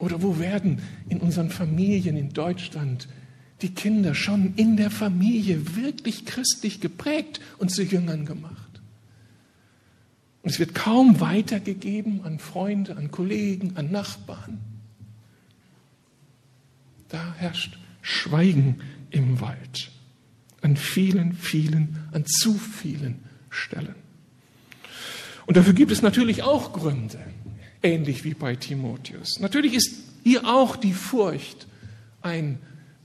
Oder 0.00 0.22
wo 0.22 0.40
werden 0.40 0.82
in 1.08 1.20
unseren 1.20 1.50
Familien 1.50 2.16
in 2.16 2.30
Deutschland 2.30 3.06
die 3.62 3.74
Kinder 3.74 4.14
schon 4.14 4.54
in 4.54 4.76
der 4.76 4.90
Familie 4.90 5.76
wirklich 5.76 6.24
christlich 6.24 6.80
geprägt 6.80 7.40
und 7.58 7.70
zu 7.70 7.82
Jüngern 7.82 8.24
gemacht. 8.24 8.54
Und 10.42 10.50
es 10.50 10.58
wird 10.58 10.74
kaum 10.74 11.20
weitergegeben 11.20 12.24
an 12.24 12.38
Freunde, 12.38 12.96
an 12.96 13.10
Kollegen, 13.10 13.76
an 13.76 13.90
Nachbarn. 13.90 14.58
Da 17.08 17.34
herrscht 17.34 17.78
Schweigen 18.02 18.80
im 19.10 19.40
Wald. 19.40 19.90
An 20.60 20.76
vielen, 20.76 21.32
vielen, 21.34 21.98
an 22.12 22.24
zu 22.26 22.54
vielen 22.54 23.20
Stellen. 23.50 23.94
Und 25.46 25.56
dafür 25.56 25.72
gibt 25.72 25.90
es 25.90 26.02
natürlich 26.02 26.42
auch 26.42 26.72
Gründe, 26.72 27.18
ähnlich 27.82 28.24
wie 28.24 28.34
bei 28.34 28.54
Timotheus. 28.54 29.40
Natürlich 29.40 29.74
ist 29.74 29.96
hier 30.22 30.46
auch 30.46 30.76
die 30.76 30.92
Furcht 30.92 31.66
ein 32.20 32.58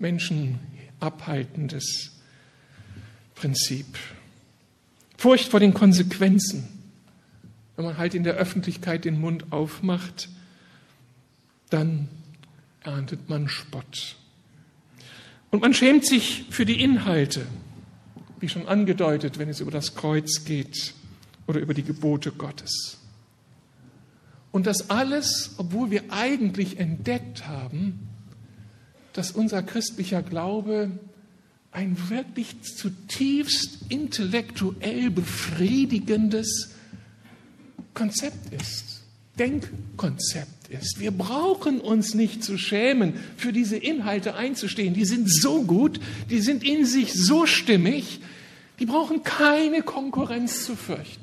Menschen 0.04 0.60
abhaltendes 1.00 2.12
Prinzip. 3.36 3.88
Furcht 5.18 5.48
vor 5.48 5.62
den 5.62 5.74
Konsequenzen. 5.74 6.68
Wenn 7.78 7.86
man 7.86 7.98
halt 7.98 8.14
in 8.14 8.26
der 8.26 8.34
Öffentlichkeit 8.34 9.06
den 9.06 9.20
Mund 9.20 9.54
aufmacht, 9.54 10.28
dann 11.70 12.10
erntet 12.82 13.30
man 13.30 13.48
Spott. 13.48 14.18
Und 15.52 15.62
man 15.62 15.74
schämt 15.74 16.06
sich 16.06 16.48
für 16.50 16.66
die 16.66 16.84
Inhalte, 16.84 17.46
wie 18.42 18.50
schon 18.50 18.68
angedeutet, 18.68 19.40
wenn 19.40 19.48
es 19.48 19.62
über 19.62 19.72
das 19.72 19.96
Kreuz 19.96 20.44
geht 20.44 20.94
oder 21.48 21.62
über 21.62 21.74
die 21.74 21.84
Gebote 21.84 22.34
Gottes. 22.34 22.98
Und 24.52 24.68
das 24.68 24.90
alles, 24.90 25.56
obwohl 25.58 25.92
wir 25.92 26.04
eigentlich 26.12 26.78
entdeckt 26.78 27.48
haben, 27.48 28.10
dass 29.13 29.32
unser 29.32 29.63
christlicher 29.63 30.22
Glaube 30.22 30.91
ein 31.72 31.98
wirklich 32.10 32.62
zutiefst 32.63 33.79
intellektuell 33.89 35.10
befriedigendes 35.10 36.72
Konzept 37.93 38.53
ist, 38.53 39.01
Denkkonzept 39.39 40.70
ist. 40.70 41.00
Wir 41.00 41.12
brauchen 41.12 41.82
uns 41.82 42.13
nicht 42.13 42.43
zu 42.43 42.58
schämen, 42.58 43.13
für 43.38 43.51
diese 43.51 43.77
Inhalte 43.77 44.36
einzustehen. 44.36 44.93
Die 44.93 45.05
sind 45.05 45.32
so 45.32 45.63
gut, 45.63 46.00
die 46.29 46.39
sind 46.39 46.63
in 46.63 46.86
sich 46.86 47.13
so 47.13 47.46
stimmig, 47.46 48.20
die 48.79 48.86
brauchen 48.86 49.24
keine 49.24 49.82
Konkurrenz 49.82 50.65
zu 50.65 50.75
fürchten. 50.75 51.23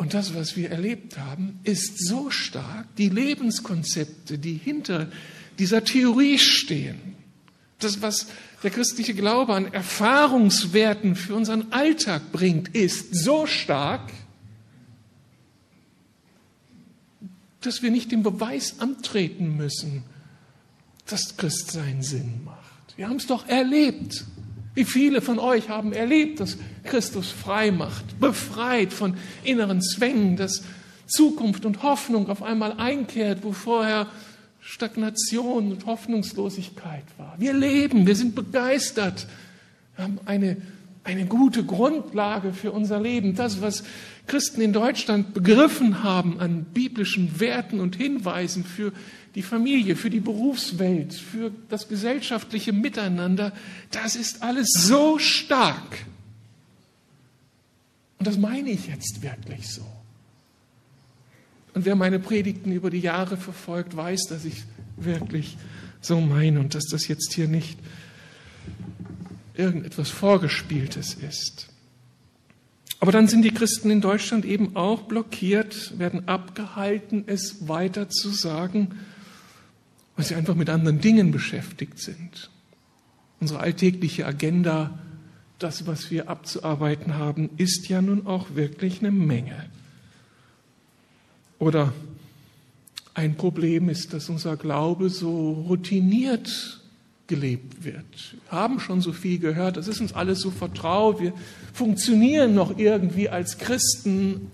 Und 0.00 0.14
das, 0.14 0.34
was 0.34 0.56
wir 0.56 0.70
erlebt 0.70 1.18
haben, 1.18 1.60
ist 1.62 2.08
so 2.08 2.30
stark, 2.30 2.86
die 2.96 3.10
Lebenskonzepte, 3.10 4.38
die 4.38 4.54
hinter 4.54 5.12
dieser 5.58 5.84
Theorie 5.84 6.38
stehen, 6.38 7.16
das, 7.80 8.00
was 8.00 8.28
der 8.62 8.70
christliche 8.70 9.12
Glaube 9.12 9.52
an 9.52 9.70
Erfahrungswerten 9.74 11.16
für 11.16 11.34
unseren 11.34 11.70
Alltag 11.70 12.32
bringt, 12.32 12.74
ist 12.74 13.14
so 13.14 13.44
stark, 13.44 14.10
dass 17.60 17.82
wir 17.82 17.90
nicht 17.90 18.10
den 18.10 18.22
Beweis 18.22 18.80
antreten 18.80 19.54
müssen, 19.58 20.04
dass 21.04 21.36
Christsein 21.36 22.02
Sinn 22.02 22.40
macht. 22.42 22.96
Wir 22.96 23.06
haben 23.06 23.16
es 23.16 23.26
doch 23.26 23.46
erlebt. 23.46 24.24
Wie 24.74 24.84
viele 24.84 25.20
von 25.20 25.38
euch 25.38 25.68
haben 25.68 25.92
erlebt, 25.92 26.40
dass 26.40 26.56
Christus 26.84 27.30
frei 27.30 27.70
macht, 27.70 28.20
befreit 28.20 28.92
von 28.92 29.14
inneren 29.42 29.82
Zwängen, 29.82 30.36
dass 30.36 30.62
Zukunft 31.06 31.64
und 31.64 31.82
Hoffnung 31.82 32.28
auf 32.28 32.42
einmal 32.42 32.74
einkehrt, 32.74 33.40
wo 33.42 33.52
vorher 33.52 34.06
Stagnation 34.60 35.72
und 35.72 35.86
Hoffnungslosigkeit 35.86 37.04
war. 37.18 37.34
Wir 37.38 37.52
leben, 37.52 38.06
wir 38.06 38.14
sind 38.14 38.34
begeistert, 38.34 39.26
wir 39.96 40.04
haben 40.04 40.18
eine, 40.24 40.56
eine 41.04 41.26
gute 41.26 41.64
Grundlage 41.64 42.52
für 42.52 42.72
unser 42.72 43.00
Leben. 43.00 43.34
Das, 43.34 43.60
was 43.62 43.84
Christen 44.26 44.60
in 44.60 44.72
Deutschland 44.72 45.34
begriffen 45.34 46.02
haben 46.02 46.40
an 46.40 46.64
biblischen 46.64 47.40
Werten 47.40 47.80
und 47.80 47.96
Hinweisen 47.96 48.64
für 48.64 48.92
die 49.34 49.42
Familie, 49.42 49.96
für 49.96 50.10
die 50.10 50.20
Berufswelt, 50.20 51.14
für 51.14 51.52
das 51.68 51.88
gesellschaftliche 51.88 52.72
Miteinander, 52.72 53.52
das 53.90 54.16
ist 54.16 54.42
alles 54.42 54.68
so 54.72 55.18
stark. 55.18 56.04
Und 58.18 58.26
das 58.26 58.36
meine 58.36 58.70
ich 58.70 58.88
jetzt 58.88 59.22
wirklich 59.22 59.68
so. 59.68 59.86
Und 61.72 61.84
wer 61.84 61.94
meine 61.94 62.18
Predigten 62.18 62.72
über 62.72 62.90
die 62.90 62.98
Jahre 62.98 63.36
verfolgt, 63.36 63.96
weiß, 63.96 64.26
dass 64.28 64.44
ich 64.44 64.64
wirklich 64.96 65.56
so 66.00 66.20
meine 66.20 66.60
und 66.60 66.74
dass 66.74 66.84
das 66.90 67.08
jetzt 67.08 67.32
hier 67.32 67.48
nicht 67.48 67.78
irgendetwas 69.54 70.10
Vorgespieltes 70.10 71.14
ist. 71.14 71.68
Aber 73.00 73.12
dann 73.12 73.28
sind 73.28 73.42
die 73.42 73.50
Christen 73.50 73.90
in 73.90 74.02
Deutschland 74.02 74.44
eben 74.44 74.76
auch 74.76 75.02
blockiert, 75.02 75.98
werden 75.98 76.28
abgehalten, 76.28 77.24
es 77.26 77.66
weiter 77.66 78.10
zu 78.10 78.28
sagen, 78.28 78.98
weil 80.16 80.26
sie 80.26 80.34
einfach 80.34 80.54
mit 80.54 80.68
anderen 80.68 81.00
Dingen 81.00 81.30
beschäftigt 81.30 81.98
sind. 81.98 82.50
Unsere 83.40 83.60
alltägliche 83.60 84.26
Agenda, 84.26 84.98
das, 85.58 85.86
was 85.86 86.10
wir 86.10 86.28
abzuarbeiten 86.28 87.16
haben, 87.16 87.48
ist 87.56 87.88
ja 87.88 88.02
nun 88.02 88.26
auch 88.26 88.54
wirklich 88.54 89.00
eine 89.00 89.10
Menge. 89.10 89.64
Oder 91.58 91.94
ein 93.14 93.34
Problem 93.36 93.88
ist, 93.88 94.12
dass 94.12 94.28
unser 94.28 94.58
Glaube 94.58 95.08
so 95.08 95.52
routiniert 95.52 96.79
gelebt 97.30 97.84
wird. 97.84 98.34
Wir 98.48 98.58
haben 98.58 98.80
schon 98.80 99.00
so 99.00 99.12
viel 99.12 99.38
gehört, 99.38 99.76
das 99.76 99.86
ist 99.86 100.00
uns 100.00 100.12
alles 100.12 100.40
so 100.40 100.50
vertraut, 100.50 101.20
wir 101.20 101.32
funktionieren 101.72 102.54
noch 102.54 102.76
irgendwie 102.76 103.28
als 103.28 103.56
Christen, 103.56 104.50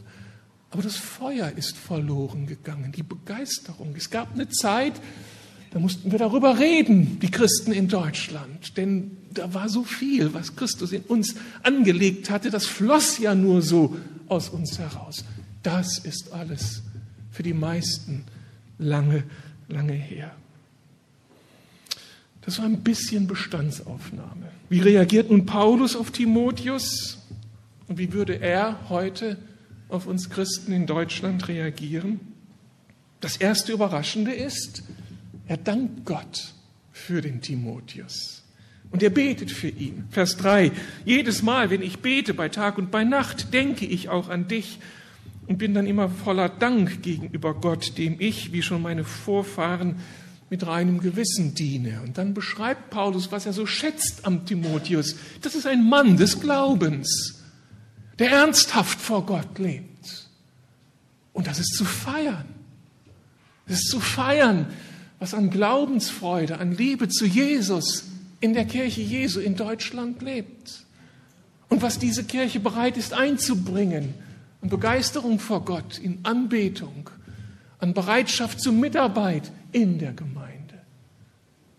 aber 0.70 0.82
das 0.82 0.96
Feuer 0.96 1.50
ist 1.56 1.74
verloren 1.74 2.46
gegangen, 2.46 2.92
die 2.92 3.02
Begeisterung. 3.02 3.94
Es 3.96 4.10
gab 4.10 4.34
eine 4.34 4.50
Zeit, 4.50 4.92
da 5.70 5.78
mussten 5.78 6.12
wir 6.12 6.18
darüber 6.18 6.58
reden, 6.58 7.18
die 7.20 7.30
Christen 7.30 7.72
in 7.72 7.88
Deutschland. 7.88 8.76
Denn 8.76 9.16
da 9.32 9.54
war 9.54 9.70
so 9.70 9.82
viel, 9.82 10.34
was 10.34 10.54
Christus 10.54 10.92
in 10.92 11.02
uns 11.02 11.34
angelegt 11.62 12.28
hatte, 12.28 12.50
das 12.50 12.66
floss 12.66 13.18
ja 13.18 13.34
nur 13.34 13.62
so 13.62 13.96
aus 14.28 14.50
uns 14.50 14.78
heraus. 14.78 15.24
Das 15.62 15.98
ist 15.98 16.34
alles 16.34 16.82
für 17.30 17.42
die 17.42 17.54
meisten 17.54 18.24
lange, 18.78 19.24
lange 19.68 19.94
her. 19.94 20.34
Das 22.46 22.60
war 22.60 22.64
ein 22.64 22.82
bisschen 22.82 23.26
Bestandsaufnahme. 23.26 24.50
Wie 24.68 24.78
reagiert 24.80 25.30
nun 25.30 25.46
Paulus 25.46 25.96
auf 25.96 26.12
Timotheus? 26.12 27.18
Und 27.88 27.98
wie 27.98 28.12
würde 28.12 28.40
er 28.40 28.88
heute 28.88 29.36
auf 29.88 30.06
uns 30.06 30.30
Christen 30.30 30.72
in 30.72 30.86
Deutschland 30.86 31.48
reagieren? 31.48 32.20
Das 33.20 33.36
erste 33.36 33.72
Überraschende 33.72 34.32
ist, 34.32 34.84
er 35.48 35.56
dankt 35.56 36.04
Gott 36.04 36.54
für 36.92 37.20
den 37.20 37.40
Timotheus. 37.40 38.44
Und 38.92 39.02
er 39.02 39.10
betet 39.10 39.50
für 39.50 39.68
ihn. 39.68 40.04
Vers 40.10 40.36
3. 40.36 40.70
Jedes 41.04 41.42
Mal, 41.42 41.70
wenn 41.70 41.82
ich 41.82 41.98
bete, 41.98 42.32
bei 42.32 42.48
Tag 42.48 42.78
und 42.78 42.92
bei 42.92 43.02
Nacht, 43.02 43.52
denke 43.52 43.86
ich 43.86 44.08
auch 44.08 44.28
an 44.28 44.46
dich 44.46 44.78
und 45.48 45.58
bin 45.58 45.74
dann 45.74 45.86
immer 45.88 46.08
voller 46.08 46.48
Dank 46.48 47.02
gegenüber 47.02 47.54
Gott, 47.54 47.98
dem 47.98 48.20
ich, 48.20 48.52
wie 48.52 48.62
schon 48.62 48.82
meine 48.82 49.02
Vorfahren, 49.02 49.96
mit 50.50 50.66
reinem 50.66 51.00
Gewissen 51.00 51.54
diene. 51.54 52.00
Und 52.02 52.18
dann 52.18 52.34
beschreibt 52.34 52.90
Paulus, 52.90 53.32
was 53.32 53.46
er 53.46 53.52
so 53.52 53.66
schätzt 53.66 54.24
am 54.24 54.46
Timotheus. 54.46 55.16
Das 55.42 55.54
ist 55.54 55.66
ein 55.66 55.88
Mann 55.88 56.16
des 56.16 56.40
Glaubens, 56.40 57.42
der 58.18 58.30
ernsthaft 58.30 59.00
vor 59.00 59.26
Gott 59.26 59.58
lebt. 59.58 60.28
Und 61.32 61.46
das 61.46 61.58
ist 61.58 61.74
zu 61.74 61.84
feiern. 61.84 62.46
Das 63.66 63.80
ist 63.80 63.90
zu 63.90 64.00
feiern, 64.00 64.66
was 65.18 65.34
an 65.34 65.50
Glaubensfreude, 65.50 66.58
an 66.58 66.72
Liebe 66.72 67.08
zu 67.08 67.26
Jesus 67.26 68.04
in 68.40 68.54
der 68.54 68.64
Kirche 68.64 69.00
Jesu 69.00 69.40
in 69.40 69.56
Deutschland 69.56 70.22
lebt. 70.22 70.84
Und 71.68 71.82
was 71.82 71.98
diese 71.98 72.24
Kirche 72.24 72.60
bereit 72.60 72.96
ist 72.96 73.12
einzubringen 73.12 74.14
an 74.62 74.68
Begeisterung 74.68 75.38
vor 75.38 75.64
Gott, 75.64 75.98
in 75.98 76.20
Anbetung, 76.22 77.10
an 77.78 77.92
Bereitschaft 77.92 78.60
zur 78.60 78.72
Mitarbeit 78.72 79.50
in 79.76 79.98
der 79.98 80.14
Gemeinde. 80.14 80.80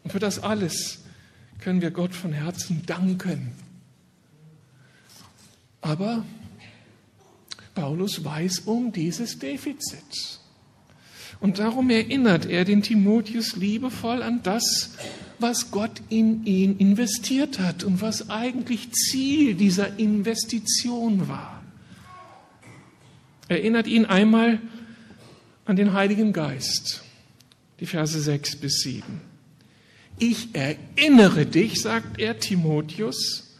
Und 0.04 0.12
für 0.12 0.20
das 0.20 0.44
alles 0.44 1.00
können 1.60 1.82
wir 1.82 1.90
Gott 1.90 2.14
von 2.14 2.32
Herzen 2.32 2.84
danken. 2.86 3.54
Aber 5.82 6.24
Paulus 7.74 8.24
weiß 8.24 8.60
um 8.60 8.92
dieses 8.92 9.40
Defizit. 9.40 10.40
Und 11.40 11.58
darum 11.58 11.90
erinnert 11.90 12.46
er 12.46 12.66
den 12.66 12.84
Timotheus 12.84 13.56
liebevoll 13.56 14.22
an 14.22 14.44
das, 14.44 14.92
was 15.40 15.72
Gott 15.72 16.02
in 16.10 16.46
ihn 16.46 16.78
investiert 16.78 17.58
hat 17.58 17.84
und 17.84 18.02
was 18.02 18.30
eigentlich 18.30 18.92
Ziel 18.92 19.56
dieser 19.56 19.98
Investition 19.98 21.28
war. 21.28 21.64
Er 23.48 23.58
erinnert 23.58 23.88
ihn 23.88 24.06
einmal 24.06 24.60
an 25.66 25.76
den 25.76 25.94
Heiligen 25.94 26.32
Geist, 26.32 27.04
die 27.80 27.86
Verse 27.86 28.20
6 28.20 28.58
bis 28.58 28.82
7. 28.82 29.04
Ich 30.20 30.50
erinnere 30.54 31.46
dich, 31.46 31.82
sagt 31.82 32.20
er 32.20 32.40
Timotheus, 32.40 33.56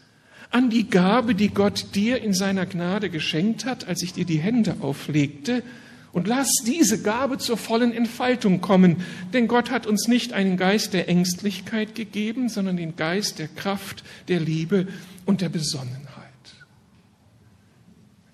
an 0.50 0.70
die 0.70 0.88
Gabe, 0.88 1.34
die 1.34 1.50
Gott 1.50 1.94
dir 1.94 2.22
in 2.22 2.32
seiner 2.32 2.66
Gnade 2.66 3.10
geschenkt 3.10 3.64
hat, 3.64 3.86
als 3.86 4.02
ich 4.02 4.12
dir 4.12 4.24
die 4.24 4.38
Hände 4.38 4.76
auflegte, 4.80 5.62
und 6.10 6.26
lass 6.26 6.50
diese 6.66 7.02
Gabe 7.02 7.38
zur 7.38 7.58
vollen 7.58 7.92
Entfaltung 7.92 8.60
kommen, 8.60 9.04
denn 9.34 9.46
Gott 9.46 9.70
hat 9.70 9.86
uns 9.86 10.08
nicht 10.08 10.32
einen 10.32 10.56
Geist 10.56 10.94
der 10.94 11.08
Ängstlichkeit 11.08 11.94
gegeben, 11.94 12.48
sondern 12.48 12.76
den 12.76 12.96
Geist 12.96 13.38
der 13.38 13.48
Kraft, 13.48 14.02
der 14.26 14.40
Liebe 14.40 14.88
und 15.26 15.42
der 15.42 15.50
Besonnenheit. 15.50 16.07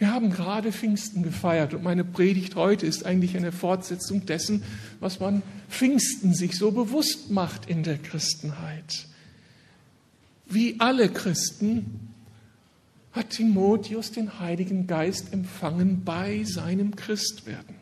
Wir 0.05 0.13
haben 0.13 0.29
gerade 0.29 0.71
Pfingsten 0.71 1.23
gefeiert 1.23 1.73
und 1.73 1.83
meine 1.83 2.05
Predigt 2.05 2.57
heute 2.57 2.85
ist 2.85 3.07
eigentlich 3.07 3.39
eine 3.39 3.53
Fortsetzung 3.53 4.27
dessen, 4.27 4.63
was 5.01 5.19
man 5.19 5.43
Pfingsten 5.71 6.35
sich 6.35 6.59
so 6.59 6.73
bewusst 6.73 7.31
macht 7.31 7.71
in 7.71 7.85
der 7.85 7.97
Christenheit. 7.97 9.07
Wie 10.45 10.79
alle 10.79 11.09
Christen 11.09 12.11
hat 13.13 13.31
Timotheus 13.31 14.13
den 14.13 14.39
Heiligen 14.41 14.87
Geist 14.87 15.33
empfangen 15.33 16.05
bei 16.05 16.45
seinem 16.45 16.97
Christwerden. 16.97 17.77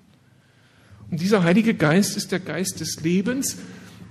Und 1.10 1.20
dieser 1.20 1.42
Heilige 1.42 1.74
Geist 1.74 2.16
ist 2.16 2.30
der 2.30 2.38
Geist 2.38 2.78
des 2.78 3.00
Lebens, 3.00 3.56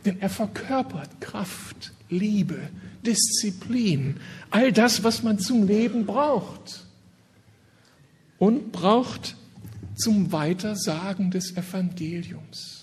denn 0.04 0.19
er 0.19 0.30
verkörpert 0.30 1.21
Kraft, 1.21 1.93
Liebe, 2.10 2.60
Disziplin, 3.06 4.17
all 4.50 4.74
das, 4.74 5.06
was 5.06 5.24
man 5.24 5.39
zum 5.39 5.65
Leben 5.65 6.06
braucht. 6.06 6.90
Und 8.41 8.71
braucht 8.71 9.36
zum 9.93 10.32
Weitersagen 10.32 11.30
des 11.30 11.56
Evangeliums 11.56 12.82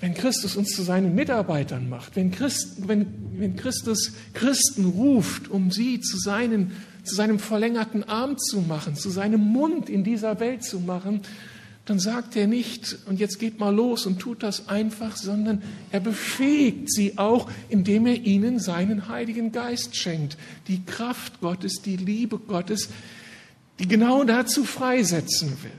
wenn 0.00 0.12
Christus 0.12 0.56
uns 0.56 0.70
zu 0.70 0.82
seinen 0.82 1.14
Mitarbeitern 1.14 1.88
macht, 1.88 2.14
wenn, 2.16 2.30
Christ, 2.30 2.88
wenn, 2.88 3.06
wenn 3.38 3.56
Christus 3.56 4.12
Christen 4.34 4.84
ruft, 4.84 5.48
um 5.48 5.70
sie 5.70 6.00
zu, 6.00 6.18
seinen, 6.18 6.72
zu 7.04 7.14
seinem 7.14 7.38
verlängerten 7.38 8.04
Arm 8.04 8.36
zu 8.36 8.60
machen, 8.60 8.96
zu 8.96 9.08
seinem 9.08 9.40
Mund 9.40 9.88
in 9.88 10.04
dieser 10.04 10.40
Welt 10.40 10.62
zu 10.62 10.80
machen, 10.80 11.22
dann 11.86 11.98
sagt 11.98 12.36
er 12.36 12.46
nicht, 12.46 12.98
und 13.06 13.18
jetzt 13.18 13.38
geht 13.38 13.58
mal 13.58 13.74
los 13.74 14.04
und 14.04 14.18
tut 14.18 14.42
das 14.42 14.68
einfach, 14.68 15.16
sondern 15.16 15.62
er 15.90 16.00
befähigt 16.00 16.92
sie 16.92 17.16
auch, 17.16 17.50
indem 17.70 18.06
er 18.06 18.16
ihnen 18.16 18.58
seinen 18.58 19.08
Heiligen 19.08 19.52
Geist 19.52 19.96
schenkt. 19.96 20.36
Die 20.68 20.84
Kraft 20.84 21.40
Gottes, 21.40 21.80
die 21.82 21.96
Liebe 21.96 22.38
Gottes, 22.38 22.90
die 23.78 23.88
genau 23.88 24.24
dazu 24.24 24.64
freisetzen 24.64 25.62
will, 25.62 25.70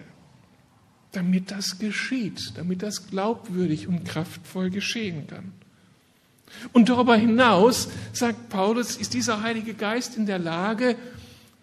damit 1.11 1.51
das 1.51 1.79
geschieht, 1.79 2.53
damit 2.55 2.83
das 2.83 3.07
glaubwürdig 3.07 3.87
und 3.87 4.05
kraftvoll 4.05 4.69
geschehen 4.69 5.27
kann. 5.27 5.53
Und 6.73 6.89
darüber 6.89 7.15
hinaus, 7.15 7.89
sagt 8.13 8.49
Paulus, 8.49 8.97
ist 8.97 9.13
dieser 9.13 9.41
Heilige 9.41 9.73
Geist 9.73 10.17
in 10.17 10.25
der 10.25 10.39
Lage, 10.39 10.95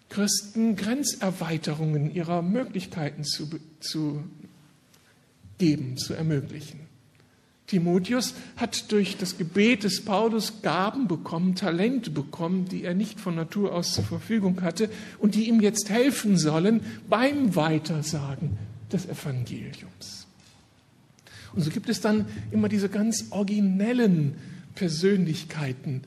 Christen 0.09 0.75
Grenzerweiterungen 0.75 2.13
ihrer 2.13 2.41
Möglichkeiten 2.41 3.23
zu, 3.23 3.49
zu 3.79 4.23
geben, 5.57 5.97
zu 5.97 6.13
ermöglichen. 6.13 6.81
Timotheus 7.67 8.33
hat 8.57 8.91
durch 8.91 9.17
das 9.17 9.37
Gebet 9.37 9.83
des 9.83 10.03
Paulus 10.03 10.61
Gaben 10.61 11.07
bekommen, 11.07 11.55
Talente 11.55 12.11
bekommen, 12.11 12.65
die 12.65 12.83
er 12.83 12.93
nicht 12.93 13.19
von 13.19 13.35
Natur 13.35 13.73
aus 13.73 13.93
zur 13.93 14.03
Verfügung 14.03 14.61
hatte 14.61 14.89
und 15.19 15.35
die 15.35 15.47
ihm 15.47 15.61
jetzt 15.61 15.89
helfen 15.89 16.37
sollen 16.37 16.81
beim 17.09 17.55
Weitersagen 17.55 18.57
des 18.91 19.05
Evangeliums. 19.07 20.27
Und 21.53 21.61
so 21.61 21.69
gibt 21.69 21.89
es 21.89 22.01
dann 22.01 22.25
immer 22.51 22.67
diese 22.67 22.89
ganz 22.89 23.27
originellen 23.29 24.35
Persönlichkeiten 24.75 26.01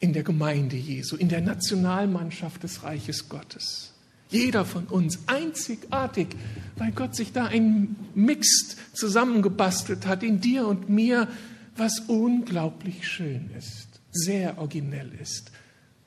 in 0.00 0.12
der 0.12 0.22
Gemeinde 0.22 0.76
Jesu, 0.76 1.16
in 1.16 1.28
der 1.28 1.40
Nationalmannschaft 1.40 2.62
des 2.62 2.84
Reiches 2.84 3.28
Gottes. 3.28 3.94
Jeder 4.28 4.64
von 4.64 4.84
uns 4.84 5.20
einzigartig, 5.26 6.28
weil 6.76 6.92
Gott 6.92 7.16
sich 7.16 7.32
da 7.32 7.46
ein 7.46 7.96
Mix 8.14 8.76
zusammengebastelt 8.92 10.06
hat 10.06 10.22
in 10.22 10.40
dir 10.40 10.66
und 10.66 10.88
mir, 10.88 11.28
was 11.76 12.00
unglaublich 12.06 13.08
schön 13.08 13.50
ist, 13.56 14.00
sehr 14.12 14.58
originell 14.58 15.10
ist. 15.20 15.50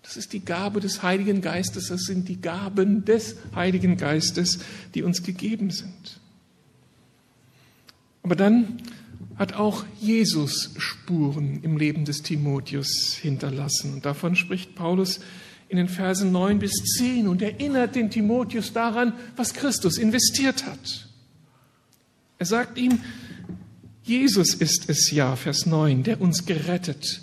Das 0.03 0.17
ist 0.17 0.33
die 0.33 0.43
Gabe 0.43 0.79
des 0.79 1.03
Heiligen 1.03 1.41
Geistes, 1.41 1.87
das 1.87 2.01
sind 2.01 2.27
die 2.27 2.41
Gaben 2.41 3.05
des 3.05 3.37
Heiligen 3.55 3.97
Geistes, 3.97 4.59
die 4.93 5.03
uns 5.03 5.23
gegeben 5.23 5.69
sind. 5.69 6.19
Aber 8.23 8.35
dann 8.35 8.81
hat 9.37 9.53
auch 9.53 9.85
Jesus 9.99 10.71
Spuren 10.77 11.63
im 11.63 11.77
Leben 11.77 12.05
des 12.05 12.21
Timotheus 12.21 13.13
hinterlassen. 13.13 13.93
Und 13.93 14.05
davon 14.05 14.35
spricht 14.35 14.75
Paulus 14.75 15.19
in 15.71 15.77
den 15.77 15.87
Versen 15.87 16.33
9 16.33 16.59
bis 16.59 16.73
10 16.97 17.29
und 17.29 17.41
erinnert 17.41 17.95
den 17.95 18.09
Timotheus 18.09 18.73
daran, 18.73 19.13
was 19.37 19.53
Christus 19.53 19.97
investiert 19.97 20.65
hat. 20.65 21.07
Er 22.37 22.45
sagt 22.45 22.77
ihm, 22.77 22.99
Jesus 24.03 24.53
ist 24.53 24.89
es 24.89 25.11
ja, 25.11 25.37
Vers 25.37 25.65
9, 25.65 26.03
der 26.03 26.19
uns 26.19 26.45
gerettet 26.45 27.21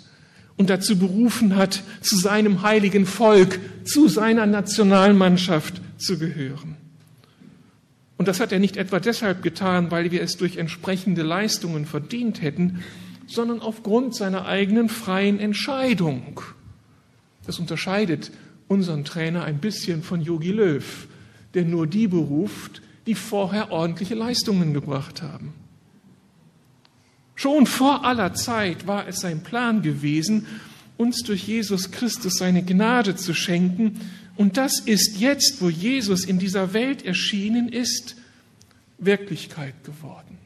und 0.57 0.71
dazu 0.71 0.97
berufen 0.97 1.57
hat, 1.57 1.83
zu 2.01 2.17
seinem 2.17 2.63
heiligen 2.63 3.05
Volk, 3.05 3.59
zu 3.83 4.07
seiner 4.07 4.47
Nationalmannschaft 4.47 5.79
zu 5.99 6.17
gehören. 6.17 6.75
Und 8.17 8.27
das 8.27 8.39
hat 8.39 8.51
er 8.51 8.57
nicht 8.57 8.77
etwa 8.77 8.99
deshalb 8.99 9.43
getan, 9.43 9.91
weil 9.91 10.09
wir 10.09 10.23
es 10.23 10.37
durch 10.37 10.57
entsprechende 10.57 11.21
Leistungen 11.21 11.85
verdient 11.85 12.41
hätten, 12.41 12.83
sondern 13.27 13.59
aufgrund 13.59 14.15
seiner 14.15 14.47
eigenen 14.47 14.89
freien 14.89 15.39
Entscheidung. 15.39 16.41
Das 17.49 17.57
unterscheidet 17.57 18.29
unseren 18.67 19.03
Trainer 19.05 19.43
ein 19.43 19.57
bisschen 19.57 20.03
von 20.03 20.21
Yogi 20.21 20.51
Löw, 20.51 21.07
der 21.55 21.65
nur 21.65 21.87
die 21.87 22.07
beruft, 22.07 22.83
die 23.07 23.15
vorher 23.15 23.71
ordentliche 23.71 24.13
Leistungen 24.13 24.71
gebracht 24.71 25.23
haben. 25.23 25.55
Schon 27.33 27.65
vor 27.65 28.05
aller 28.05 28.35
Zeit 28.35 28.85
war 28.85 29.07
es 29.07 29.21
sein 29.21 29.41
Plan 29.41 29.81
gewesen, 29.81 30.45
uns 30.95 31.23
durch 31.23 31.47
Jesus 31.47 31.89
Christus 31.89 32.35
seine 32.37 32.63
Gnade 32.63 33.15
zu 33.15 33.33
schenken. 33.33 33.99
Und 34.35 34.57
das 34.57 34.79
ist 34.79 35.17
jetzt, 35.17 35.59
wo 35.59 35.71
Jesus 35.71 36.25
in 36.25 36.37
dieser 36.37 36.73
Welt 36.73 37.03
erschienen 37.03 37.67
ist, 37.67 38.15
Wirklichkeit 38.99 39.83
geworden. 39.83 40.37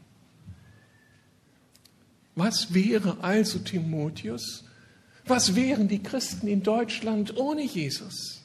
Was 2.35 2.73
wäre 2.73 3.17
also 3.19 3.59
Timotheus, 3.59 4.63
was 5.25 5.55
wären 5.55 5.87
die 5.87 6.03
Christen 6.03 6.47
in 6.47 6.63
Deutschland 6.63 7.37
ohne 7.37 7.63
Jesus? 7.63 8.41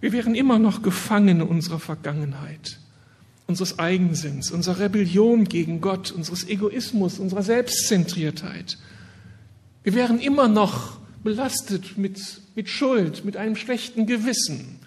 Wir 0.00 0.12
wären 0.12 0.34
immer 0.34 0.58
noch 0.58 0.82
Gefangene 0.82 1.44
unserer 1.44 1.80
Vergangenheit, 1.80 2.78
unseres 3.46 3.78
Eigensinns, 3.78 4.50
unserer 4.50 4.80
Rebellion 4.80 5.44
gegen 5.44 5.80
Gott, 5.80 6.12
unseres 6.12 6.48
Egoismus, 6.48 7.18
unserer 7.18 7.42
Selbstzentriertheit. 7.42 8.78
Wir 9.82 9.94
wären 9.94 10.20
immer 10.20 10.48
noch 10.48 10.98
belastet 11.24 11.98
mit, 11.98 12.20
mit 12.54 12.68
Schuld, 12.68 13.24
mit 13.24 13.36
einem 13.36 13.56
schlechten 13.56 14.06
Gewissen. 14.06 14.78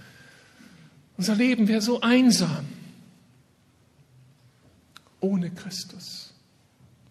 Unser 1.17 1.35
Leben 1.35 1.67
wäre 1.67 1.81
so 1.81 2.01
einsam 2.01 2.65
ohne 5.19 5.51
Christus. 5.51 6.30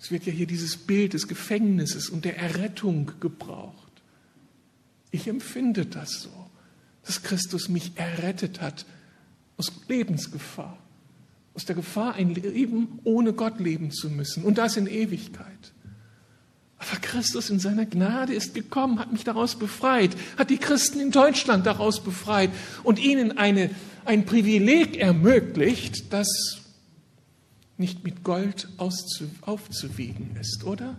Es 0.00 0.10
wird 0.10 0.24
ja 0.24 0.32
hier 0.32 0.46
dieses 0.46 0.76
Bild 0.76 1.12
des 1.12 1.28
Gefängnisses 1.28 2.08
und 2.08 2.24
der 2.24 2.38
Errettung 2.38 3.12
gebraucht. 3.20 3.74
Ich 5.10 5.28
empfinde 5.28 5.84
das 5.84 6.22
so, 6.22 6.50
dass 7.04 7.22
Christus 7.22 7.68
mich 7.68 7.92
errettet 7.96 8.60
hat 8.60 8.86
aus 9.58 9.72
Lebensgefahr, 9.88 10.78
aus 11.54 11.66
der 11.66 11.74
Gefahr, 11.74 12.14
ein 12.14 12.34
Leben 12.34 13.00
ohne 13.04 13.34
Gott 13.34 13.60
leben 13.60 13.90
zu 13.90 14.08
müssen 14.08 14.44
und 14.44 14.56
das 14.56 14.78
in 14.78 14.86
Ewigkeit. 14.86 15.72
Aber 16.78 16.98
Christus 17.02 17.50
in 17.50 17.60
seiner 17.60 17.84
Gnade 17.84 18.32
ist 18.32 18.54
gekommen, 18.54 19.00
hat 19.00 19.12
mich 19.12 19.24
daraus 19.24 19.56
befreit, 19.56 20.16
hat 20.38 20.48
die 20.48 20.56
Christen 20.56 20.98
in 20.98 21.10
Deutschland 21.10 21.66
daraus 21.66 22.02
befreit 22.02 22.50
und 22.84 22.98
ihnen 22.98 23.36
eine, 23.36 23.68
ein 24.06 24.24
Privileg 24.24 24.96
ermöglicht, 24.96 26.10
das 26.10 26.62
nicht 27.80 28.04
mit 28.04 28.22
Gold 28.22 28.68
aufzuwiegen 28.76 30.36
ist, 30.36 30.64
oder? 30.64 30.96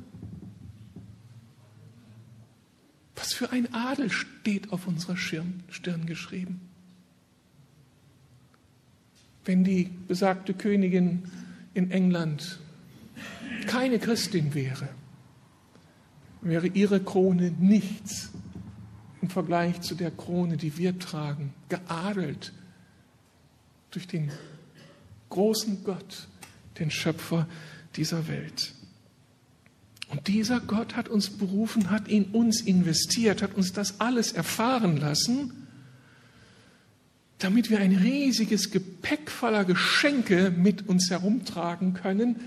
Was 3.15 3.33
für 3.33 3.51
ein 3.51 3.71
Adel 3.71 4.09
steht 4.09 4.73
auf 4.73 4.87
unserer 4.87 5.15
Stirn 5.15 6.05
geschrieben. 6.07 6.59
Wenn 9.45 9.63
die 9.63 9.91
besagte 10.07 10.55
Königin 10.55 11.23
in 11.75 11.91
England 11.91 12.59
keine 13.67 13.99
Christin 13.99 14.55
wäre, 14.55 14.89
wäre 16.41 16.65
ihre 16.65 16.99
Krone 16.99 17.51
nichts 17.59 18.31
im 19.21 19.29
Vergleich 19.29 19.81
zu 19.81 19.93
der 19.93 20.09
Krone, 20.09 20.57
die 20.57 20.77
wir 20.79 20.97
tragen, 20.97 21.53
geadelt 21.69 22.53
durch 23.91 24.07
den 24.07 24.31
großen 25.29 25.83
Gott, 25.83 26.27
den 26.81 26.91
Schöpfer 26.91 27.47
dieser 27.95 28.27
Welt. 28.27 28.73
Und 30.09 30.27
dieser 30.27 30.59
Gott 30.59 30.97
hat 30.97 31.07
uns 31.07 31.29
berufen, 31.29 31.89
hat 31.89 32.09
in 32.09 32.25
uns 32.25 32.59
investiert, 32.59 33.41
hat 33.41 33.55
uns 33.55 33.71
das 33.71 34.01
alles 34.01 34.33
erfahren 34.33 34.97
lassen, 34.97 35.53
damit 37.37 37.69
wir 37.69 37.79
ein 37.79 37.95
riesiges 37.95 38.71
Gepäck 38.71 39.31
voller 39.31 39.63
Geschenke 39.63 40.51
mit 40.51 40.89
uns 40.89 41.09
herumtragen 41.09 41.93
können, 41.93 42.41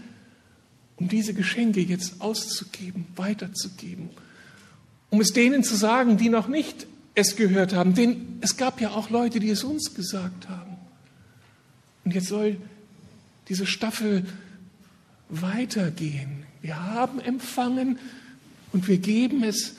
um 0.97 1.09
diese 1.09 1.33
Geschenke 1.33 1.81
jetzt 1.81 2.21
auszugeben, 2.21 3.07
weiterzugeben, 3.17 4.11
um 5.11 5.21
es 5.21 5.33
denen 5.33 5.65
zu 5.65 5.75
sagen, 5.75 6.19
die 6.19 6.29
noch 6.29 6.49
nicht 6.49 6.87
es 7.15 7.35
gehört 7.35 7.73
haben. 7.73 7.95
Denn 7.95 8.39
es 8.41 8.57
gab 8.57 8.81
ja 8.81 8.91
auch 8.91 9.11
Leute, 9.11 9.41
die 9.41 9.51
es 9.51 9.65
uns 9.65 9.95
gesagt 9.95 10.49
haben. 10.49 10.77
Und 12.05 12.15
jetzt 12.15 12.29
soll 12.29 12.59
diese 13.49 13.67
Staffel 13.67 14.25
weitergehen. 15.29 16.45
Wir 16.61 16.83
haben 16.83 17.21
empfangen 17.21 17.99
und 18.73 18.89
wir 18.89 18.99
geben 18.99 19.43
es 19.45 19.77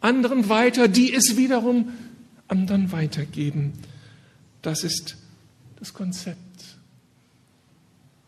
anderen 0.00 0.48
weiter, 0.48 0.88
die 0.88 1.12
es 1.12 1.36
wiederum 1.36 1.92
anderen 2.48 2.92
weitergeben. 2.92 3.72
Das 4.62 4.84
ist 4.84 5.16
das 5.78 5.92
Konzept. 5.92 6.38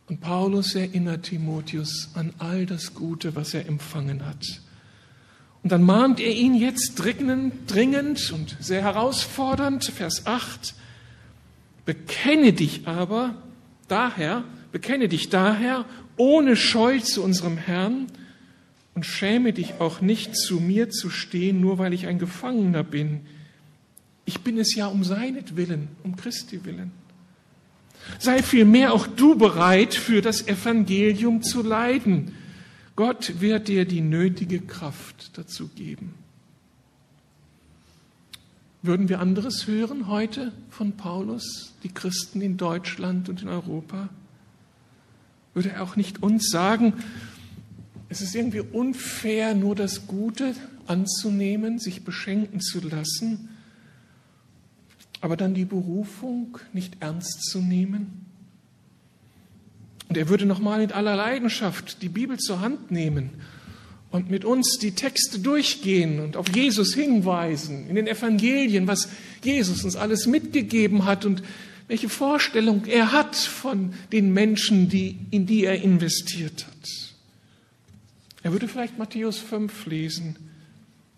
Und 0.07 0.21
Paulus 0.21 0.75
erinnert 0.75 1.25
Timotheus 1.25 2.11
an 2.15 2.35
all 2.39 2.67
das 2.67 2.95
Gute, 2.95 3.35
was 3.37 3.55
er 3.55 3.67
empfangen 3.67 4.27
hat. 4.27 4.61
Und 5.63 5.73
dann 5.73 5.83
mahnt 5.83 6.21
er 6.21 6.35
ihn 6.35 6.55
jetzt 6.55 6.97
dringend, 6.97 7.73
dringend 7.73 8.31
und 8.33 8.57
sehr 8.61 8.83
herausfordernd, 8.83 9.85
Vers 9.85 10.27
8, 10.27 10.75
bekenne 11.87 12.53
dich 12.53 12.87
aber 12.87 13.35
daher, 13.89 14.45
Bekenne 14.75 15.07
dich 15.07 15.29
daher 15.29 15.85
ohne 16.17 16.57
Scheu 16.57 16.99
zu 16.99 17.23
unserem 17.23 17.57
Herrn 17.59 18.09
und 18.97 19.07
schäme 19.07 19.53
dich 19.53 19.75
auch 19.79 20.01
nicht, 20.01 20.35
zu 20.37 20.59
mir 20.59 20.91
zu 20.91 21.11
stehen, 21.11 21.61
nur 21.61 21.79
weil 21.79 21.93
ich 21.93 22.09
ein 22.09 22.19
Gefangener 22.19 22.83
bin. 22.83 23.21
Ich 24.25 24.41
bin 24.41 24.59
es 24.59 24.75
ja 24.75 24.89
um 24.89 25.05
seinetwillen, 25.05 25.91
um 26.03 26.17
Christi 26.17 26.65
willen. 26.65 26.91
Sei 28.19 28.43
vielmehr 28.43 28.93
auch 28.93 29.07
du 29.07 29.37
bereit, 29.37 29.95
für 29.95 30.23
das 30.23 30.49
Evangelium 30.49 31.45
zu 31.45 31.63
leiden. 31.63 32.33
Gott 32.97 33.41
wird 33.41 33.69
dir 33.69 33.85
die 33.85 34.01
nötige 34.01 34.59
Kraft 34.59 35.39
dazu 35.39 35.69
geben. 35.69 36.15
Würden 38.83 39.09
wir 39.09 39.21
anderes 39.21 39.69
hören 39.69 40.09
heute 40.09 40.51
von 40.69 40.97
Paulus, 40.97 41.75
die 41.85 41.95
Christen 41.95 42.41
in 42.41 42.57
Deutschland 42.57 43.29
und 43.29 43.41
in 43.41 43.49
Europa? 43.49 44.09
Würde 45.55 45.71
er 45.71 45.83
auch 45.83 45.97
nicht 45.97 46.23
uns 46.23 46.51
sagen, 46.51 46.95
es 48.09 48.21
ist 48.21 48.35
irgendwie 48.35 48.61
unfair, 48.61 49.55
nur 49.55 49.75
das 49.75 50.07
Gute 50.07 50.55
anzunehmen, 50.87 51.79
sich 51.79 52.05
beschenken 52.05 52.61
zu 52.61 52.81
lassen, 52.87 53.49
aber 55.21 55.37
dann 55.37 55.55
die 55.55 55.65
Berufung 55.65 56.59
nicht 56.73 56.99
ernst 57.01 57.45
zu 57.45 57.61
nehmen? 57.61 58.27
Und 60.09 60.19
er 60.19 60.29
würde 60.29 60.45
nochmal 60.45 60.83
in 60.83 60.93
aller 60.93 61.17
Leidenschaft 61.17 62.03
die 62.03 62.09
Bibel 62.09 62.39
zur 62.39 62.61
Hand 62.61 62.91
nehmen 62.91 63.31
und 64.11 64.31
mit 64.31 64.45
uns 64.45 64.79
die 64.79 64.93
Texte 64.93 65.41
durchgehen 65.41 66.21
und 66.21 66.37
auf 66.37 66.55
Jesus 66.55 66.95
hinweisen, 66.95 67.89
in 67.89 67.97
den 67.97 68.07
Evangelien, 68.07 68.87
was 68.87 69.09
Jesus 69.43 69.83
uns 69.83 69.97
alles 69.97 70.27
mitgegeben 70.27 71.05
hat 71.05 71.25
und 71.25 71.43
welche 71.89 72.09
Vorstellung 72.09 72.87
er 72.87 73.13
hat 73.13 73.37
von 73.37 73.93
den 74.13 74.33
Menschen, 74.33 74.89
die, 74.89 75.19
in 75.31 75.47
die 75.47 75.65
er 75.65 75.83
investiert 75.83 76.67
hat. 76.67 77.15
Er 78.43 78.53
würde 78.53 78.69
vielleicht 78.69 78.99
Matthäus 78.99 79.39
5 79.39 79.87
lesen. 79.87 80.37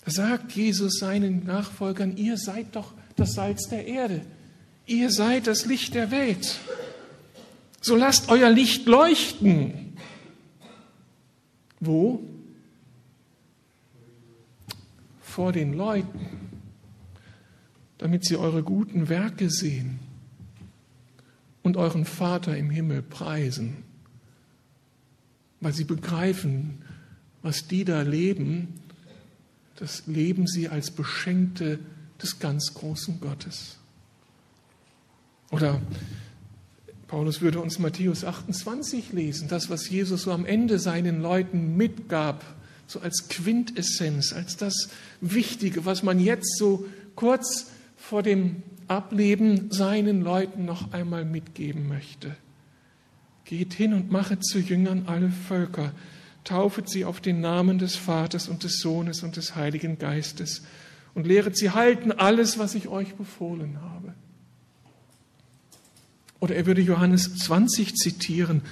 Da 0.05 0.11
sagt 0.11 0.53
Jesus 0.53 0.99
seinen 0.99 1.45
Nachfolgern, 1.45 2.17
ihr 2.17 2.37
seid 2.37 2.77
doch 2.77 2.93
das 3.17 3.35
Salz 3.35 3.69
der 3.69 3.87
Erde. 3.87 4.23
Ihr 4.87 5.11
seid 5.11 5.47
das 5.47 5.67
Licht 5.67 5.95
der 5.95 6.11
Welt. 6.11 6.59
So 7.81 7.97
lasst 7.97 8.29
euer 8.29 8.51
Licht 8.51 8.87
leuchten. 8.87 9.97
Wo? 11.81 12.23
vor 15.37 15.53
den 15.53 15.75
Leuten, 15.75 16.31
damit 17.99 18.25
sie 18.25 18.39
eure 18.39 18.63
guten 18.63 19.11
Werke 19.11 19.51
sehen 19.51 19.99
und 21.67 21.77
euren 21.77 22.05
Vater 22.05 22.57
im 22.57 22.71
Himmel 22.71 23.03
preisen, 23.03 23.83
weil 25.61 25.73
sie 25.73 25.83
begreifen, 25.83 26.83
was 27.43 27.67
die 27.67 27.85
da 27.85 28.03
leben, 28.03 28.75
das 29.75 30.07
leben 30.07 30.47
sie 30.47 30.69
als 30.69 30.93
Beschenkte 30.93 31.81
des 32.23 32.39
ganz 32.39 32.73
großen 32.73 33.19
Gottes. 33.21 33.79
Oder 35.51 35.83
Paulus 37.09 37.41
würde 37.41 37.59
uns 37.59 37.81
Matthäus 37.81 38.25
28 38.25 39.13
lesen, 39.13 39.49
das, 39.49 39.69
was 39.69 39.89
Jesus 39.91 40.23
so 40.23 40.31
am 40.31 40.47
Ende 40.47 40.79
seinen 40.79 41.21
Leuten 41.21 41.77
mitgab 41.77 42.45
so 42.87 43.01
als 43.01 43.27
Quintessenz, 43.29 44.33
als 44.33 44.57
das 44.57 44.89
Wichtige, 45.21 45.85
was 45.85 46.05
man 46.05 46.21
jetzt 46.21 46.59
so 46.59 46.87
kurz 47.17 47.73
vor 47.97 48.23
dem 48.23 48.63
Ableben 48.89 49.71
seinen 49.71 50.23
Leuten 50.23 50.65
noch 50.65 50.93
einmal 50.93 51.25
mitgeben 51.25 51.89
möchte. 51.89 52.37
Geht 53.45 53.75
hin 53.75 53.95
und 53.95 54.11
machet 54.11 54.45
zu 54.45 54.59
Jüngern 54.59 55.05
alle 55.07 55.31
Völker, 55.31 55.93
taufet 56.45 56.89
sie 56.89 57.05
auf 57.05 57.21
den 57.21 57.41
Namen 57.41 57.79
des 57.79 57.97
Vaters 57.97 58.49
und 58.49 58.65
des 58.65 58.81
Sohnes 58.81 59.23
und 59.23 59.37
des 59.37 59.57
Heiligen 59.57 59.99
Geistes 59.99 60.63
und 61.15 61.27
lehret 61.27 61.57
sie 61.57 61.71
halten 61.71 62.13
alles, 62.13 62.59
was 62.59 62.75
ich 62.75 62.89
euch 62.89 63.15
befohlen 63.15 63.81
habe. 63.81 64.15
Oder 66.41 66.55
er 66.55 66.67
würde 66.67 66.83
Johannes 66.83 67.37
20 67.37 67.97
zitieren, 67.97 68.63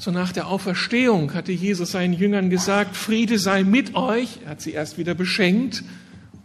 so 0.00 0.12
nach 0.12 0.30
der 0.30 0.46
Auferstehung 0.46 1.34
hatte 1.34 1.50
Jesus 1.50 1.90
seinen 1.90 2.12
Jüngern 2.12 2.50
gesagt, 2.50 2.96
Friede 2.96 3.36
sei 3.38 3.64
mit 3.64 3.96
euch. 3.96 4.38
Er 4.44 4.50
hat 4.50 4.60
sie 4.60 4.70
erst 4.70 4.96
wieder 4.96 5.14
beschenkt 5.14 5.82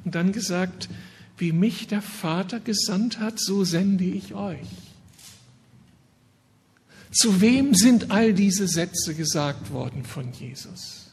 und 0.03 0.15
dann 0.15 0.31
gesagt, 0.31 0.89
wie 1.37 1.51
mich 1.51 1.87
der 1.87 2.01
Vater 2.01 2.59
gesandt 2.59 3.19
hat, 3.19 3.39
so 3.39 3.63
sende 3.63 4.03
ich 4.03 4.33
euch. 4.33 4.67
Zu 7.11 7.41
wem 7.41 7.75
sind 7.75 8.11
all 8.11 8.33
diese 8.33 8.67
Sätze 8.67 9.13
gesagt 9.13 9.71
worden 9.71 10.03
von 10.03 10.31
Jesus? 10.31 11.11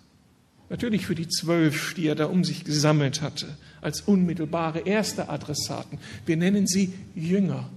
Natürlich 0.71 1.05
für 1.05 1.15
die 1.15 1.29
zwölf, 1.29 1.95
die 1.95 2.07
er 2.07 2.15
da 2.15 2.27
um 2.27 2.45
sich 2.45 2.65
gesammelt 2.65 3.23
hatte, 3.23 3.57
als 3.81 4.03
unmittelbare 4.03 4.81
erste 4.81 5.29
Adressaten. 5.29 5.99
Wir 6.27 6.37
nennen 6.37 6.67
sie 6.67 6.95
Jünger, 7.15 7.69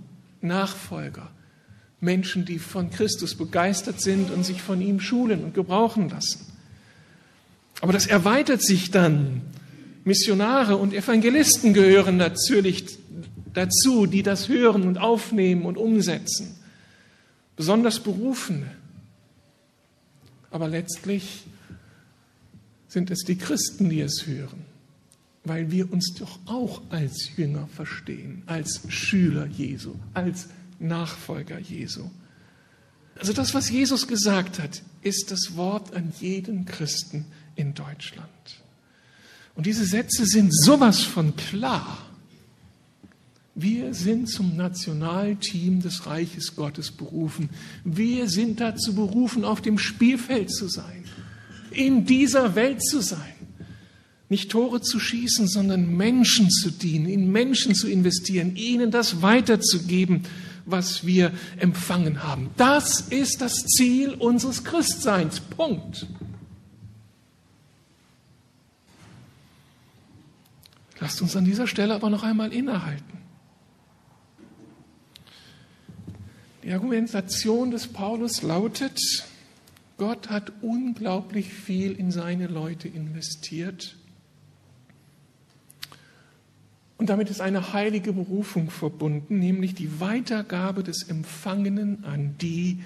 Nachfolger. 0.41 1.32
Menschen, 1.99 2.45
die 2.45 2.60
von 2.60 2.91
Christus 2.91 3.36
begeistert 3.36 3.99
sind 3.99 4.29
und 4.29 4.45
sich 4.45 4.62
von 4.62 4.79
ihm 4.82 4.99
schulen 4.99 5.43
und 5.43 5.53
gebrauchen 5.53 6.10
lassen. 6.10 6.45
Aber 7.82 7.93
das 7.93 8.06
erweitert 8.06 8.62
sich 8.62 8.91
dann. 8.91 9.41
Missionare 10.03 10.77
und 10.77 10.93
Evangelisten 10.93 11.73
gehören 11.73 12.17
natürlich 12.17 12.97
dazu, 13.53 14.05
die 14.05 14.23
das 14.23 14.49
hören 14.49 14.83
und 14.83 14.97
aufnehmen 14.97 15.65
und 15.65 15.77
umsetzen. 15.77 16.55
Besonders 17.55 17.99
Berufene. 17.99 18.71
Aber 20.51 20.67
letztlich 20.67 21.43
sind 22.87 23.11
es 23.11 23.19
die 23.19 23.37
Christen, 23.37 23.89
die 23.89 24.01
es 24.01 24.27
hören, 24.27 24.65
weil 25.43 25.71
wir 25.71 25.91
uns 25.91 26.13
doch 26.13 26.39
auch 26.45 26.81
als 26.89 27.29
Jünger 27.35 27.67
verstehen, 27.67 28.43
als 28.45 28.81
Schüler 28.89 29.45
Jesu, 29.47 29.95
als 30.13 30.47
Nachfolger 30.79 31.59
Jesu. 31.59 32.09
Also 33.15 33.33
das, 33.33 33.53
was 33.53 33.69
Jesus 33.69 34.07
gesagt 34.07 34.59
hat, 34.59 34.81
ist 35.01 35.31
das 35.31 35.55
Wort 35.55 35.95
an 35.95 36.11
jeden 36.19 36.65
Christen 36.65 37.25
in 37.55 37.73
Deutschland. 37.73 38.29
Und 39.55 39.65
diese 39.65 39.85
Sätze 39.85 40.25
sind 40.25 40.53
sowas 40.53 41.01
von 41.01 41.35
klar. 41.35 41.99
Wir 43.55 43.93
sind 43.93 44.27
zum 44.29 44.55
Nationalteam 44.57 45.81
des 45.81 46.07
Reiches 46.07 46.55
Gottes 46.55 46.89
berufen. 46.89 47.49
Wir 47.83 48.27
sind 48.27 48.59
dazu 48.59 48.95
berufen, 48.95 49.45
auf 49.45 49.61
dem 49.61 49.77
Spielfeld 49.77 50.51
zu 50.51 50.67
sein, 50.67 51.03
in 51.69 52.05
dieser 52.05 52.55
Welt 52.55 52.83
zu 52.83 52.99
sein. 53.01 53.19
Nicht 54.27 54.49
Tore 54.49 54.81
zu 54.81 54.99
schießen, 54.99 55.47
sondern 55.47 55.95
Menschen 55.95 56.49
zu 56.49 56.71
dienen, 56.71 57.05
in 57.05 57.31
Menschen 57.31 57.75
zu 57.75 57.87
investieren, 57.87 58.55
ihnen 58.55 58.89
das 58.89 59.21
weiterzugeben, 59.21 60.23
was 60.65 61.05
wir 61.05 61.31
empfangen 61.57 62.23
haben. 62.23 62.49
Das 62.57 63.01
ist 63.01 63.41
das 63.41 63.53
Ziel 63.53 64.15
unseres 64.15 64.63
Christseins. 64.63 65.39
Punkt. 65.39 66.07
Lasst 71.03 71.21
uns 71.21 71.35
an 71.35 71.43
dieser 71.43 71.67
Stelle 71.67 71.95
aber 71.95 72.09
noch 72.09 72.23
einmal 72.23 72.53
innehalten. 72.53 73.17
Die 76.63 76.71
Argumentation 76.71 77.71
des 77.71 77.87
Paulus 77.87 78.41
lautet, 78.41 78.97
Gott 79.97 80.29
hat 80.29 80.53
unglaublich 80.61 81.53
viel 81.53 81.91
in 81.91 82.09
seine 82.09 82.47
Leute 82.47 82.87
investiert 82.87 83.97
und 86.95 87.09
damit 87.09 87.29
ist 87.29 87.41
eine 87.41 87.73
heilige 87.73 88.13
Berufung 88.13 88.69
verbunden, 88.69 89.39
nämlich 89.39 89.75
die 89.75 89.99
Weitergabe 89.99 90.83
des 90.83 91.03
Empfangenen 91.03 92.05
an 92.05 92.37
die, 92.37 92.81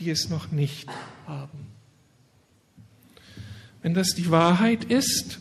die 0.00 0.10
es 0.10 0.28
noch 0.28 0.50
nicht 0.50 0.88
haben. 1.28 1.68
Wenn 3.80 3.94
das 3.94 4.16
die 4.16 4.32
Wahrheit 4.32 4.82
ist, 4.82 5.38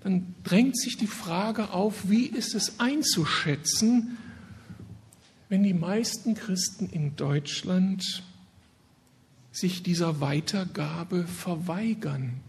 dann 0.00 0.34
drängt 0.44 0.78
sich 0.78 0.96
die 0.96 1.06
Frage 1.06 1.70
auf, 1.70 2.08
wie 2.08 2.26
ist 2.26 2.54
es 2.54 2.80
einzuschätzen, 2.80 4.16
wenn 5.48 5.62
die 5.62 5.74
meisten 5.74 6.34
Christen 6.34 6.88
in 6.88 7.16
Deutschland 7.16 8.22
sich 9.52 9.82
dieser 9.82 10.20
Weitergabe 10.20 11.26
verweigern 11.26 12.40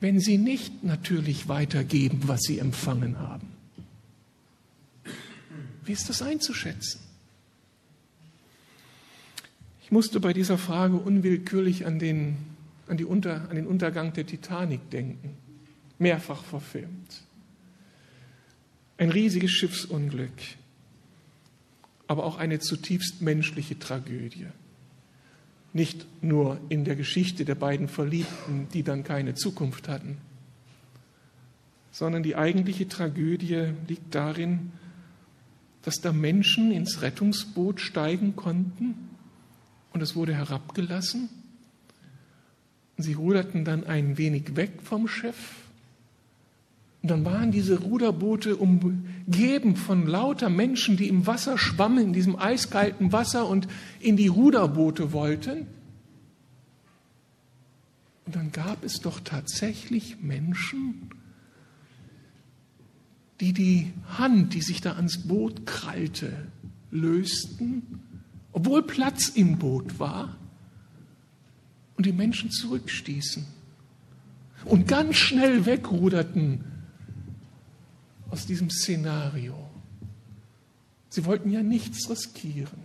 wenn 0.00 0.20
sie 0.20 0.38
nicht 0.38 0.84
natürlich 0.84 1.48
weitergeben, 1.48 2.22
was 2.26 2.42
sie 2.42 2.58
empfangen 2.58 3.18
haben? 3.18 3.48
Wie 5.84 5.92
ist 5.92 6.08
das 6.08 6.22
einzuschätzen? 6.22 7.00
Ich 9.82 9.90
musste 9.90 10.20
bei 10.20 10.32
dieser 10.32 10.58
Frage 10.58 10.96
unwillkürlich 10.96 11.86
an 11.86 11.98
den, 11.98 12.36
an, 12.88 13.02
Unter, 13.04 13.48
an 13.48 13.56
den 13.56 13.66
Untergang 13.66 14.12
der 14.12 14.26
Titanic 14.26 14.90
denken, 14.90 15.36
mehrfach 15.98 16.44
verfilmt. 16.44 17.22
Ein 18.96 19.10
riesiges 19.10 19.52
Schiffsunglück, 19.52 20.32
aber 22.06 22.24
auch 22.24 22.38
eine 22.38 22.58
zutiefst 22.58 23.22
menschliche 23.22 23.78
Tragödie. 23.78 24.46
Nicht 25.72 26.06
nur 26.22 26.58
in 26.68 26.84
der 26.84 26.96
Geschichte 26.96 27.44
der 27.44 27.54
beiden 27.54 27.88
Verliebten, 27.88 28.68
die 28.72 28.82
dann 28.82 29.04
keine 29.04 29.34
Zukunft 29.34 29.86
hatten, 29.88 30.18
sondern 31.90 32.22
die 32.22 32.36
eigentliche 32.36 32.88
Tragödie 32.88 33.72
liegt 33.86 34.14
darin, 34.14 34.72
dass 35.82 36.00
da 36.00 36.12
Menschen 36.12 36.72
ins 36.72 37.02
Rettungsboot 37.02 37.80
steigen 37.80 38.36
konnten 38.36 38.94
und 39.92 40.00
es 40.00 40.16
wurde 40.16 40.34
herabgelassen. 40.34 41.28
Sie 42.98 43.14
ruderten 43.14 43.64
dann 43.64 43.84
ein 43.84 44.18
wenig 44.18 44.56
weg 44.56 44.72
vom 44.82 45.08
Schiff 45.08 45.68
Und 47.02 47.10
dann 47.10 47.24
waren 47.24 47.52
diese 47.52 47.78
Ruderboote 47.78 48.56
umgeben 48.56 49.76
von 49.76 50.06
lauter 50.06 50.50
Menschen, 50.50 50.96
die 50.96 51.08
im 51.08 51.26
Wasser 51.26 51.56
schwammen, 51.56 52.06
in 52.06 52.12
diesem 52.12 52.36
eiskalten 52.36 53.12
Wasser 53.12 53.48
und 53.48 53.68
in 54.00 54.16
die 54.16 54.26
Ruderboote 54.26 55.12
wollten. 55.12 55.68
Und 58.26 58.34
dann 58.34 58.50
gab 58.50 58.84
es 58.84 59.00
doch 59.00 59.20
tatsächlich 59.20 60.20
Menschen, 60.20 61.10
die 63.40 63.52
die 63.52 63.92
Hand, 64.18 64.54
die 64.54 64.60
sich 64.60 64.80
da 64.80 64.94
ans 64.94 65.28
Boot 65.28 65.66
krallte, 65.66 66.32
lösten, 66.90 68.00
obwohl 68.52 68.82
Platz 68.82 69.28
im 69.28 69.58
Boot 69.58 70.00
war, 70.00 70.36
und 71.98 72.06
die 72.06 72.12
Menschen 72.12 72.50
zurückstießen 72.52 73.44
und 74.64 74.86
ganz 74.86 75.16
schnell 75.16 75.66
wegruderten 75.66 76.64
aus 78.30 78.46
diesem 78.46 78.70
Szenario. 78.70 79.68
Sie 81.08 81.24
wollten 81.24 81.50
ja 81.50 81.60
nichts 81.62 82.08
riskieren, 82.08 82.80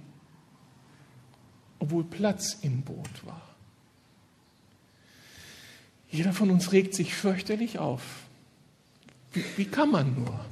obwohl 1.77 2.03
Platz 2.03 2.57
im 2.63 2.81
Boot 2.81 3.25
war. 3.25 3.55
Jeder 6.09 6.33
von 6.33 6.49
uns 6.49 6.71
regt 6.71 6.95
sich 6.95 7.13
fürchterlich 7.13 7.77
auf. 7.77 8.01
Wie, 9.31 9.43
wie 9.57 9.65
kann 9.65 9.91
man 9.91 10.15
nur? 10.15 10.43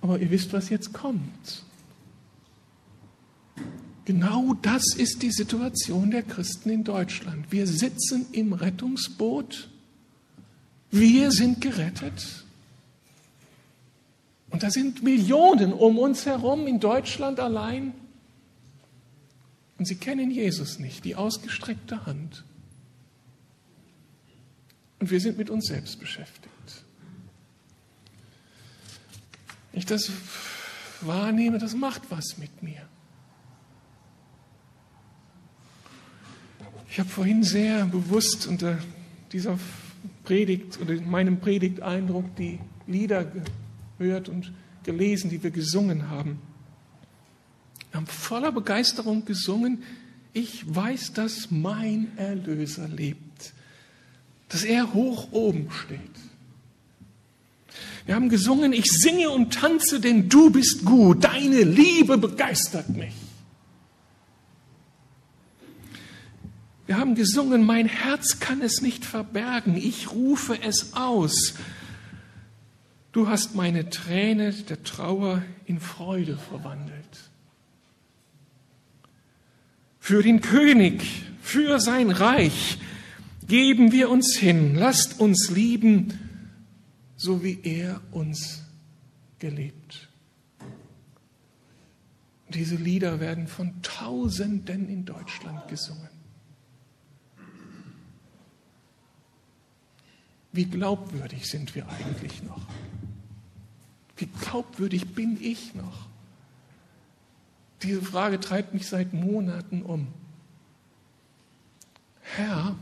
Aber 0.00 0.20
ihr 0.20 0.30
wisst, 0.30 0.52
was 0.52 0.68
jetzt 0.68 0.92
kommt. 0.92 1.64
Genau 4.08 4.54
das 4.62 4.94
ist 4.96 5.20
die 5.20 5.30
Situation 5.30 6.10
der 6.10 6.22
Christen 6.22 6.70
in 6.70 6.82
Deutschland. 6.82 7.52
Wir 7.52 7.66
sitzen 7.66 8.24
im 8.32 8.54
Rettungsboot. 8.54 9.68
Wir 10.90 11.30
sind 11.30 11.60
gerettet. 11.60 12.46
Und 14.48 14.62
da 14.62 14.70
sind 14.70 15.02
Millionen 15.02 15.74
um 15.74 15.98
uns 15.98 16.24
herum 16.24 16.66
in 16.66 16.80
Deutschland 16.80 17.38
allein. 17.38 17.92
Und 19.76 19.84
sie 19.84 19.96
kennen 19.96 20.30
Jesus 20.30 20.78
nicht, 20.78 21.04
die 21.04 21.14
ausgestreckte 21.14 22.06
Hand. 22.06 22.44
Und 25.00 25.10
wir 25.10 25.20
sind 25.20 25.36
mit 25.36 25.50
uns 25.50 25.66
selbst 25.66 26.00
beschäftigt. 26.00 26.48
ich 29.74 29.84
das 29.84 30.10
wahrnehme, 31.02 31.58
das 31.58 31.74
macht 31.74 32.10
was 32.10 32.38
mit 32.38 32.62
mir. 32.62 32.87
Ich 36.90 36.98
habe 36.98 37.08
vorhin 37.08 37.42
sehr 37.42 37.84
bewusst 37.86 38.46
unter 38.46 38.78
dieser 39.32 39.58
Predigt 40.24 40.80
oder 40.80 40.94
meinem 41.02 41.38
Predigteindruck 41.38 42.34
die 42.36 42.58
Lieder 42.86 43.30
gehört 43.98 44.28
und 44.28 44.52
gelesen, 44.84 45.30
die 45.30 45.42
wir 45.42 45.50
gesungen 45.50 46.08
haben. 46.10 46.38
Wir 47.90 48.00
haben 48.00 48.06
voller 48.06 48.52
Begeisterung 48.52 49.24
gesungen, 49.24 49.82
ich 50.32 50.62
weiß, 50.74 51.14
dass 51.14 51.50
mein 51.50 52.16
Erlöser 52.16 52.86
lebt, 52.88 53.52
dass 54.48 54.62
er 54.64 54.94
hoch 54.94 55.32
oben 55.32 55.68
steht. 55.70 55.98
Wir 58.06 58.14
haben 58.14 58.28
gesungen, 58.28 58.72
ich 58.72 58.90
singe 58.90 59.30
und 59.30 59.52
tanze, 59.52 60.00
denn 60.00 60.28
du 60.28 60.50
bist 60.50 60.84
gut, 60.84 61.24
deine 61.24 61.62
Liebe 61.62 62.16
begeistert 62.16 62.88
mich. 62.90 63.12
Wir 66.88 66.96
haben 66.96 67.14
gesungen, 67.14 67.66
mein 67.66 67.86
Herz 67.86 68.40
kann 68.40 68.62
es 68.62 68.80
nicht 68.80 69.04
verbergen, 69.04 69.76
ich 69.76 70.10
rufe 70.10 70.58
es 70.62 70.94
aus. 70.94 71.52
Du 73.12 73.28
hast 73.28 73.54
meine 73.54 73.90
Träne 73.90 74.54
der 74.54 74.82
Trauer 74.84 75.42
in 75.66 75.80
Freude 75.80 76.38
verwandelt. 76.38 77.30
Für 80.00 80.22
den 80.22 80.40
König, 80.40 81.02
für 81.42 81.78
sein 81.78 82.10
Reich 82.10 82.78
geben 83.46 83.92
wir 83.92 84.08
uns 84.08 84.34
hin, 84.34 84.74
lasst 84.74 85.20
uns 85.20 85.50
lieben, 85.50 86.18
so 87.18 87.44
wie 87.44 87.60
er 87.64 88.00
uns 88.12 88.62
gelebt. 89.38 90.08
Diese 92.48 92.76
Lieder 92.76 93.20
werden 93.20 93.46
von 93.46 93.82
Tausenden 93.82 94.88
in 94.88 95.04
Deutschland 95.04 95.68
gesungen. 95.68 96.17
Wie 100.52 100.64
glaubwürdig 100.64 101.46
sind 101.46 101.74
wir 101.74 101.88
eigentlich 101.88 102.42
noch? 102.42 102.62
Wie 104.16 104.26
glaubwürdig 104.26 105.14
bin 105.14 105.38
ich 105.40 105.74
noch? 105.74 106.08
Diese 107.82 108.02
Frage 108.02 108.40
treibt 108.40 108.74
mich 108.74 108.86
seit 108.86 109.12
Monaten 109.12 109.82
um. 109.82 110.08
Herr, 112.20 112.74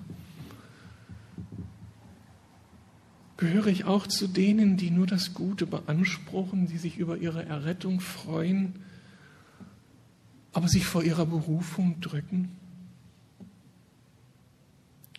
Gehöre 3.36 3.66
ich 3.66 3.84
auch 3.84 4.06
zu 4.06 4.28
denen, 4.28 4.78
die 4.78 4.90
nur 4.90 5.06
das 5.06 5.34
Gute 5.34 5.66
beanspruchen, 5.66 6.68
die 6.68 6.78
sich 6.78 6.96
über 6.96 7.18
ihre 7.18 7.44
Errettung 7.44 8.00
freuen, 8.00 8.74
aber 10.54 10.68
sich 10.68 10.86
vor 10.86 11.02
ihrer 11.02 11.26
Berufung 11.26 12.00
drücken? 12.00 12.56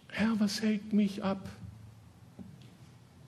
Herr, 0.07 0.39
was 0.39 0.63
hält 0.63 0.93
mich 0.93 1.23
ab? 1.23 1.47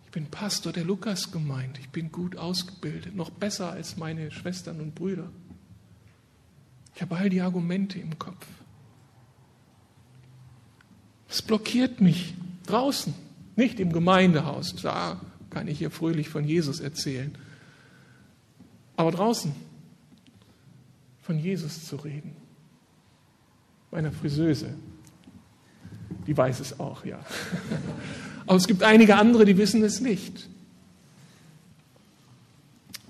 Ich 0.09 0.13
bin 0.13 0.25
Pastor 0.25 0.73
der 0.73 0.85
Lukas-Gemeinde. 0.85 1.79
Ich 1.81 1.89
bin 1.89 2.11
gut 2.11 2.35
ausgebildet, 2.35 3.15
noch 3.15 3.29
besser 3.29 3.69
als 3.71 3.95
meine 3.95 4.31
Schwestern 4.31 4.81
und 4.81 4.95
Brüder. 4.95 5.29
Ich 6.95 7.03
habe 7.03 7.15
all 7.15 7.29
die 7.29 7.41
Argumente 7.41 7.99
im 7.99 8.17
Kopf. 8.17 8.47
Was 11.27 11.43
blockiert 11.43 12.01
mich 12.01 12.33
draußen? 12.65 13.13
Nicht 13.55 13.79
im 13.79 13.93
Gemeindehaus, 13.93 14.75
da 14.81 15.21
kann 15.51 15.67
ich 15.67 15.77
hier 15.77 15.91
fröhlich 15.91 16.27
von 16.27 16.43
Jesus 16.43 16.79
erzählen. 16.79 17.37
Aber 18.95 19.11
draußen 19.11 19.53
von 21.21 21.37
Jesus 21.37 21.85
zu 21.85 21.97
reden. 21.97 22.35
Meiner 23.91 24.11
Friseuse, 24.11 24.73
die 26.25 26.35
weiß 26.35 26.61
es 26.61 26.79
auch, 26.79 27.05
ja. 27.05 27.19
Aber 28.49 28.57
es 28.57 28.65
gibt 28.65 28.81
einige 28.81 29.15
andere, 29.15 29.45
die 29.45 29.59
wissen 29.59 29.83
es 29.83 30.01
nicht. 30.01 30.49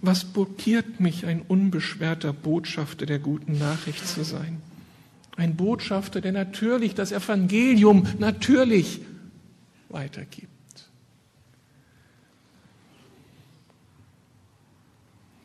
Was 0.01 0.25
blockiert 0.25 0.99
mich, 0.99 1.25
ein 1.25 1.41
unbeschwerter 1.41 2.33
Botschafter 2.33 3.05
der 3.05 3.19
guten 3.19 3.57
Nachricht 3.57 4.05
zu 4.05 4.25
sein? 4.25 4.61
Ein 5.37 5.55
Botschafter, 5.55 6.19
der 6.19 6.33
natürlich 6.33 6.93
das 6.93 7.13
Evangelium 7.13 8.05
natürlich 8.19 8.99
weitergibt. 9.87 10.49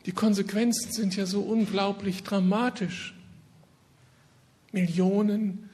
Die 0.05 0.11
Konsequenzen 0.11 0.91
sind 0.91 1.15
ja 1.15 1.25
so 1.25 1.39
unglaublich 1.39 2.23
dramatisch. 2.23 3.15
Millionen 4.73 5.69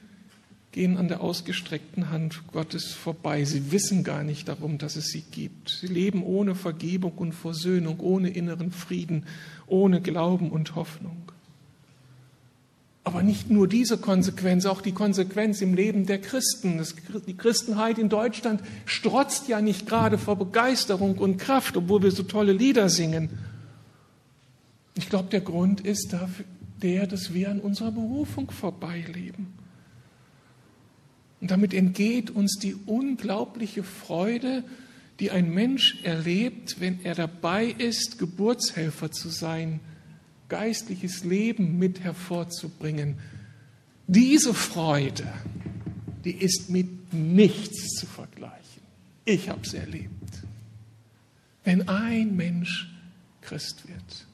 gehen 0.72 0.96
an 0.96 1.08
der 1.08 1.20
ausgestreckten 1.20 2.10
Hand 2.10 2.42
Gottes 2.50 2.92
vorbei. 2.92 3.44
Sie 3.44 3.70
wissen 3.70 4.04
gar 4.04 4.24
nicht 4.24 4.48
darum, 4.48 4.78
dass 4.78 4.96
es 4.96 5.08
sie 5.08 5.20
gibt. 5.20 5.68
Sie 5.68 5.86
leben 5.86 6.24
ohne 6.24 6.54
Vergebung 6.54 7.12
und 7.16 7.32
Versöhnung, 7.32 8.00
ohne 8.00 8.30
inneren 8.30 8.72
Frieden, 8.72 9.26
ohne 9.66 10.00
Glauben 10.00 10.50
und 10.50 10.74
Hoffnung. 10.74 11.18
Aber 13.04 13.22
nicht 13.22 13.50
nur 13.50 13.68
diese 13.68 13.98
Konsequenz, 13.98 14.64
auch 14.64 14.80
die 14.80 14.92
Konsequenz 14.92 15.60
im 15.60 15.74
Leben 15.74 16.06
der 16.06 16.20
Christen. 16.20 16.80
die 17.26 17.36
Christenheit 17.36 17.98
in 17.98 18.08
Deutschland 18.08 18.62
strotzt 18.86 19.48
ja 19.48 19.60
nicht 19.60 19.86
gerade 19.86 20.18
vor 20.18 20.36
Begeisterung 20.36 21.18
und 21.18 21.36
Kraft, 21.36 21.76
obwohl 21.76 22.02
wir 22.02 22.12
so 22.12 22.22
tolle 22.22 22.52
Lieder 22.52 22.88
singen. 22.88 23.28
Ich 24.94 25.10
glaube, 25.10 25.28
der 25.30 25.40
Grund 25.40 25.80
ist 25.80 26.12
dafür, 26.12 26.44
der, 26.80 27.06
dass 27.06 27.34
wir 27.34 27.50
an 27.50 27.60
unserer 27.60 27.92
Berufung 27.92 28.50
vorbeileben. 28.50 29.61
Und 31.42 31.50
damit 31.50 31.74
entgeht 31.74 32.30
uns 32.30 32.58
die 32.58 32.74
unglaubliche 32.86 33.82
Freude, 33.82 34.64
die 35.20 35.30
ein 35.30 35.52
Mensch 35.52 36.02
erlebt, 36.04 36.76
wenn 36.80 37.04
er 37.04 37.14
dabei 37.14 37.66
ist, 37.66 38.18
Geburtshelfer 38.18 39.10
zu 39.10 39.28
sein– 39.28 39.80
geistliches 40.52 41.24
Leben 41.24 41.78
mit 41.78 42.00
hervorzubringen. 42.00 43.16
Diese 44.06 44.52
Freude, 44.52 45.32
die 46.26 46.32
ist 46.32 46.68
mit 46.68 47.14
nichts 47.14 47.94
zu 47.98 48.04
vergleichen. 48.04 48.82
Ich 49.24 49.48
habe 49.48 49.62
es 49.62 49.72
erlebt. 49.72 50.10
Wenn 51.64 51.88
ein 51.88 52.36
Mensch 52.36 52.92
Christ 53.40 53.88
wird. 53.88 54.26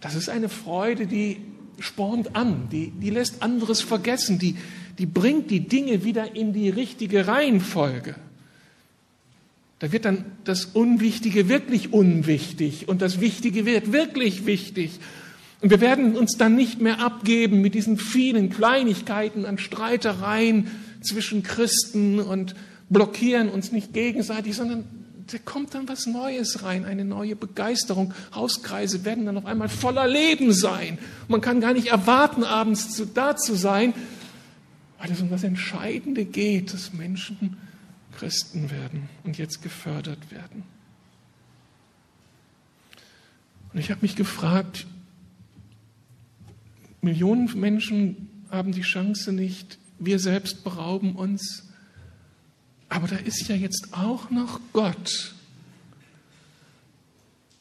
Das 0.00 0.14
ist 0.14 0.30
eine 0.30 0.48
Freude, 0.48 1.06
die 1.06 1.42
spornt 1.78 2.34
an, 2.34 2.70
die, 2.70 2.90
die 2.90 3.10
lässt 3.10 3.42
anderes 3.42 3.82
vergessen, 3.82 4.38
die, 4.38 4.56
die 4.98 5.06
bringt 5.06 5.50
die 5.50 5.60
Dinge 5.60 6.04
wieder 6.04 6.34
in 6.34 6.52
die 6.52 6.70
richtige 6.70 7.26
Reihenfolge. 7.26 8.14
Da 9.78 9.92
wird 9.92 10.06
dann 10.06 10.24
das 10.44 10.64
Unwichtige 10.64 11.48
wirklich 11.48 11.92
unwichtig 11.92 12.88
und 12.88 13.02
das 13.02 13.20
Wichtige 13.20 13.66
wird 13.66 13.92
wirklich 13.92 14.46
wichtig. 14.46 14.98
Und 15.60 15.70
wir 15.70 15.80
werden 15.80 16.16
uns 16.16 16.36
dann 16.38 16.54
nicht 16.54 16.80
mehr 16.80 17.00
abgeben 17.00 17.60
mit 17.60 17.74
diesen 17.74 17.98
vielen 17.98 18.50
Kleinigkeiten 18.50 19.44
an 19.44 19.58
Streitereien 19.58 20.70
zwischen 21.02 21.42
Christen 21.42 22.20
und 22.20 22.54
blockieren 22.88 23.48
uns 23.48 23.72
nicht 23.72 23.92
gegenseitig, 23.92 24.56
sondern 24.56 24.84
da 25.30 25.38
kommt 25.44 25.74
dann 25.74 25.88
was 25.88 26.06
Neues 26.06 26.62
rein, 26.62 26.84
eine 26.84 27.04
neue 27.04 27.34
Begeisterung. 27.34 28.14
Hauskreise 28.34 29.04
werden 29.04 29.26
dann 29.26 29.36
auf 29.36 29.46
einmal 29.46 29.68
voller 29.68 30.06
Leben 30.06 30.52
sein. 30.52 30.98
Man 31.26 31.40
kann 31.40 31.60
gar 31.60 31.72
nicht 31.72 31.88
erwarten, 31.88 32.44
abends 32.44 33.02
da 33.12 33.36
zu 33.36 33.56
sein, 33.56 33.92
weil 34.98 35.10
es 35.10 35.20
um 35.20 35.30
das 35.30 35.44
Entscheidende 35.44 36.24
geht, 36.24 36.72
dass 36.72 36.92
Menschen 36.92 37.56
Christen 38.16 38.70
werden 38.70 39.08
und 39.24 39.38
jetzt 39.38 39.62
gefördert 39.62 40.30
werden. 40.30 40.62
Und 43.72 43.80
ich 43.80 43.90
habe 43.90 44.02
mich 44.02 44.16
gefragt, 44.16 44.86
Millionen 47.02 47.48
Menschen 47.58 48.28
haben 48.50 48.72
die 48.72 48.82
Chance 48.82 49.32
nicht, 49.32 49.78
wir 49.98 50.18
selbst 50.18 50.64
berauben 50.64 51.14
uns, 51.14 51.68
aber 52.88 53.06
da 53.06 53.16
ist 53.16 53.48
ja 53.48 53.54
jetzt 53.54 53.88
auch 53.92 54.30
noch 54.30 54.60
Gott. 54.72 55.34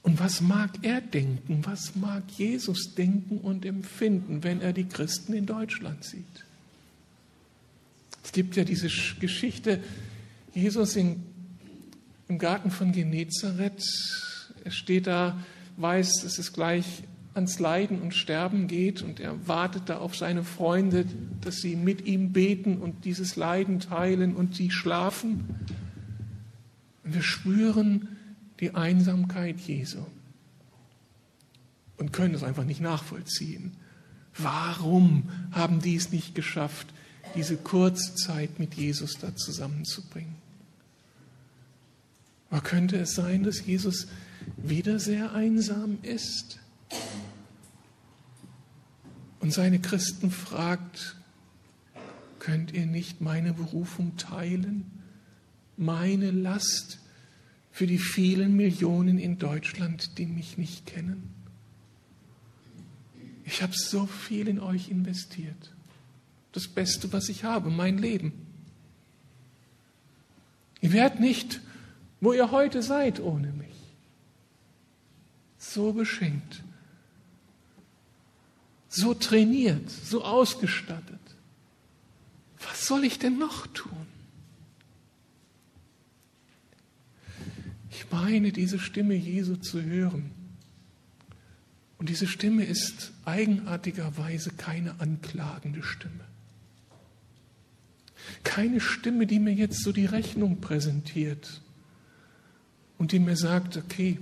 Und 0.04 0.20
was 0.20 0.40
mag 0.40 0.70
er 0.84 1.02
denken? 1.02 1.66
Was 1.66 1.96
mag 1.96 2.24
Jesus 2.38 2.94
denken 2.94 3.40
und 3.40 3.66
empfinden, 3.66 4.44
wenn 4.44 4.62
er 4.62 4.72
die 4.72 4.86
Christen 4.86 5.34
in 5.34 5.48
Deutschland 5.48 6.04
sieht? 6.04 6.45
Es 8.36 8.38
gibt 8.38 8.58
ja 8.58 8.66
diese 8.66 8.90
Geschichte, 9.22 9.80
Jesus 10.54 10.98
in, 10.98 11.24
im 12.28 12.38
Garten 12.38 12.70
von 12.70 12.92
Genezareth. 12.92 13.82
Er 14.62 14.72
steht 14.72 15.08
da, 15.08 15.40
weiß, 15.78 16.16
dass 16.22 16.38
es 16.38 16.52
gleich 16.52 17.04
ans 17.34 17.60
Leiden 17.60 18.02
und 18.02 18.14
Sterben 18.14 18.68
geht 18.68 19.02
und 19.04 19.22
er 19.22 19.48
wartet 19.48 19.84
da 19.88 20.00
auf 20.00 20.18
seine 20.18 20.44
Freunde, 20.44 21.06
dass 21.40 21.62
sie 21.62 21.78
mit 21.78 22.08
ihm 22.08 22.34
beten 22.34 22.80
und 22.80 23.06
dieses 23.06 23.38
Leiden 23.38 23.80
teilen 23.80 24.36
und 24.36 24.54
sie 24.54 24.70
schlafen. 24.70 25.46
Und 27.06 27.14
wir 27.14 27.24
spüren 27.24 28.18
die 28.60 28.76
Einsamkeit 28.76 29.62
Jesu 29.62 30.00
und 31.96 32.12
können 32.12 32.36
es 32.36 32.44
einfach 32.44 32.66
nicht 32.66 32.82
nachvollziehen. 32.82 33.78
Warum 34.38 35.30
haben 35.54 35.80
die 35.80 35.96
es 35.96 36.12
nicht 36.12 36.36
geschafft, 36.36 36.88
diese 37.36 37.58
Kurzzeit 37.58 38.60
mit 38.60 38.76
Jesus 38.76 39.14
da 39.20 39.36
zusammenzubringen? 39.36 40.36
Aber 42.50 42.62
könnte 42.62 42.98
es 42.98 43.16
sein, 43.16 43.44
dass 43.44 43.66
Jesus 43.66 44.08
wieder 44.58 45.00
sehr 45.00 45.34
einsam 45.34 45.98
ist? 46.04 46.60
Und 49.40 49.52
seine 49.52 49.80
Christen 49.80 50.32
fragt, 50.32 51.18
könnt 52.40 52.72
ihr 52.72 52.86
nicht 52.86 53.22
meine 53.22 53.54
Berufung 53.54 54.18
teilen, 54.18 54.86
meine 55.78 56.32
Last 56.32 57.00
für 57.72 57.88
die 57.88 58.00
vielen 58.00 58.56
Millionen 58.56 59.20
in 59.20 59.38
Deutschland, 59.38 60.18
die 60.18 60.26
mich 60.26 60.58
nicht 60.58 60.86
kennen? 60.86 61.34
Ich 63.44 63.62
habe 63.62 63.74
so 63.74 64.08
viel 64.08 64.48
in 64.48 64.60
euch 64.60 64.90
investiert. 64.90 65.75
Das 66.56 66.68
Beste, 66.68 67.14
was 67.14 67.30
ich 67.30 67.44
habe, 67.44 67.70
mein 67.70 68.00
Leben. 68.00 68.34
Ihr 70.82 70.92
werdet 70.92 71.20
nicht, 71.20 71.62
wo 72.20 72.34
ihr 72.34 72.50
heute 72.50 72.82
seid 72.82 73.20
ohne 73.20 73.52
mich. 73.52 73.76
So 75.60 75.94
beschenkt 75.94 76.64
so 78.96 79.14
trainiert, 79.14 79.90
so 79.90 80.24
ausgestattet. 80.24 81.20
Was 82.66 82.88
soll 82.88 83.04
ich 83.04 83.20
denn 83.20 83.38
noch 83.38 83.68
tun? 83.68 84.08
Ich 87.92 88.10
meine, 88.10 88.52
diese 88.52 88.80
Stimme 88.80 89.16
Jesu 89.16 89.58
zu 89.58 89.82
hören. 89.82 90.32
Und 91.98 92.10
diese 92.10 92.28
Stimme 92.28 92.64
ist 92.64 93.12
eigenartigerweise 93.26 94.52
keine 94.52 95.00
anklagende 95.00 95.84
Stimme. 95.84 96.26
Keine 98.46 98.80
Stimme, 98.80 99.28
die 99.28 99.40
mir 99.40 99.54
jetzt 99.54 99.84
so 99.84 99.92
die 99.92 100.06
Rechnung 100.06 100.62
präsentiert 100.62 101.62
und 102.98 103.12
die 103.12 103.20
mir 103.20 103.36
sagt, 103.36 103.76
okay, 103.76 104.18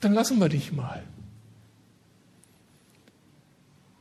dann 0.00 0.12
lassen 0.12 0.40
wir 0.40 0.48
dich 0.48 0.72
mal 0.72 1.04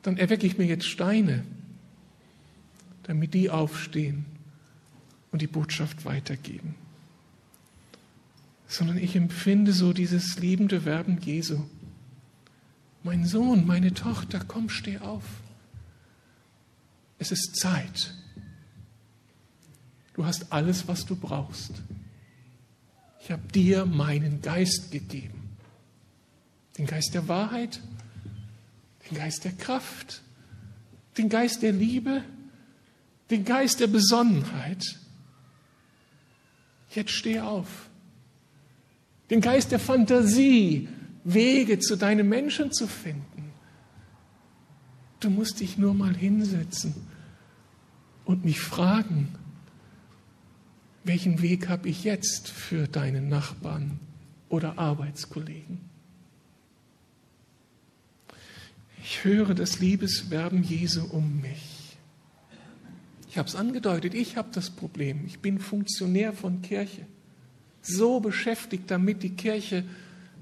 dann 0.03 0.17
erwecke 0.17 0.45
ich 0.45 0.57
mir 0.57 0.65
jetzt 0.65 0.85
Steine, 0.85 1.43
damit 3.03 3.33
die 3.33 3.49
aufstehen 3.49 4.25
und 5.31 5.41
die 5.41 5.47
Botschaft 5.47 6.05
weitergeben. 6.05 6.75
Sondern 8.67 8.97
ich 8.97 9.15
empfinde 9.15 9.71
so 9.73 9.93
dieses 9.93 10.37
liebende 10.39 10.85
Werben 10.85 11.19
Jesu. 11.21 11.63
Mein 13.03 13.25
Sohn, 13.25 13.65
meine 13.65 13.93
Tochter, 13.93 14.41
komm, 14.45 14.69
steh 14.69 14.99
auf. 14.99 15.23
Es 17.23 17.31
ist 17.31 17.55
Zeit. 17.55 18.13
Du 20.13 20.25
hast 20.25 20.51
alles, 20.51 20.89
was 20.89 21.05
du 21.05 21.15
brauchst. 21.15 21.71
Ich 23.21 23.31
habe 23.31 23.47
dir 23.47 23.85
meinen 23.85 24.41
Geist 24.41 24.91
gegeben. 24.91 25.55
Den 26.77 26.85
Geist 26.85 27.13
der 27.13 27.29
Wahrheit, 27.29 27.79
den 29.09 29.17
Geist 29.17 29.45
der 29.45 29.53
Kraft, 29.53 30.21
den 31.17 31.29
Geist 31.29 31.61
der 31.61 31.71
Liebe, 31.71 32.25
den 33.29 33.45
Geist 33.45 33.79
der 33.79 33.87
Besonnenheit. 33.87 34.83
Jetzt 36.89 37.11
steh 37.11 37.39
auf. 37.39 37.87
Den 39.29 39.39
Geist 39.39 39.71
der 39.71 39.79
Fantasie, 39.79 40.89
Wege 41.23 41.79
zu 41.79 41.95
deinen 41.95 42.27
Menschen 42.27 42.73
zu 42.73 42.85
finden. 42.85 43.53
Du 45.21 45.29
musst 45.29 45.61
dich 45.61 45.77
nur 45.77 45.93
mal 45.93 46.13
hinsetzen 46.13 47.12
und 48.25 48.45
mich 48.45 48.59
fragen, 48.59 49.29
welchen 51.03 51.41
Weg 51.41 51.67
habe 51.67 51.89
ich 51.89 52.03
jetzt 52.03 52.49
für 52.49 52.87
deinen 52.87 53.27
Nachbarn 53.27 53.99
oder 54.49 54.77
Arbeitskollegen? 54.77 55.79
Ich 59.03 59.25
höre 59.25 59.53
das 59.53 59.79
Liebeswerben 59.79 60.63
Jesu 60.63 61.03
um 61.03 61.41
mich. 61.41 61.97
Ich 63.29 63.37
habe 63.37 63.49
es 63.49 63.55
angedeutet, 63.55 64.13
ich 64.13 64.37
habe 64.37 64.49
das 64.53 64.69
Problem. 64.69 65.25
Ich 65.25 65.39
bin 65.39 65.59
Funktionär 65.59 66.31
von 66.31 66.61
Kirche. 66.61 67.05
So 67.81 68.21
beschäftigt 68.21 68.89
damit, 68.89 69.23
die 69.23 69.31
Kirche 69.31 69.83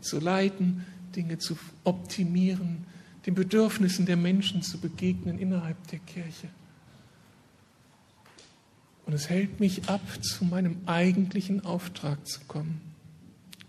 zu 0.01 0.19
leiten, 0.19 0.85
Dinge 1.15 1.39
zu 1.39 1.57
optimieren, 1.83 2.85
den 3.25 3.33
Bedürfnissen 3.33 4.05
der 4.05 4.17
Menschen 4.17 4.61
zu 4.61 4.77
begegnen 4.79 5.39
innerhalb 5.39 5.87
der 5.87 5.99
Kirche. 5.99 6.49
Und 9.05 9.13
es 9.13 9.29
hält 9.29 9.59
mich 9.59 9.89
ab, 9.89 10.01
zu 10.21 10.45
meinem 10.45 10.77
eigentlichen 10.85 11.65
Auftrag 11.65 12.25
zu 12.27 12.39
kommen. 12.47 12.81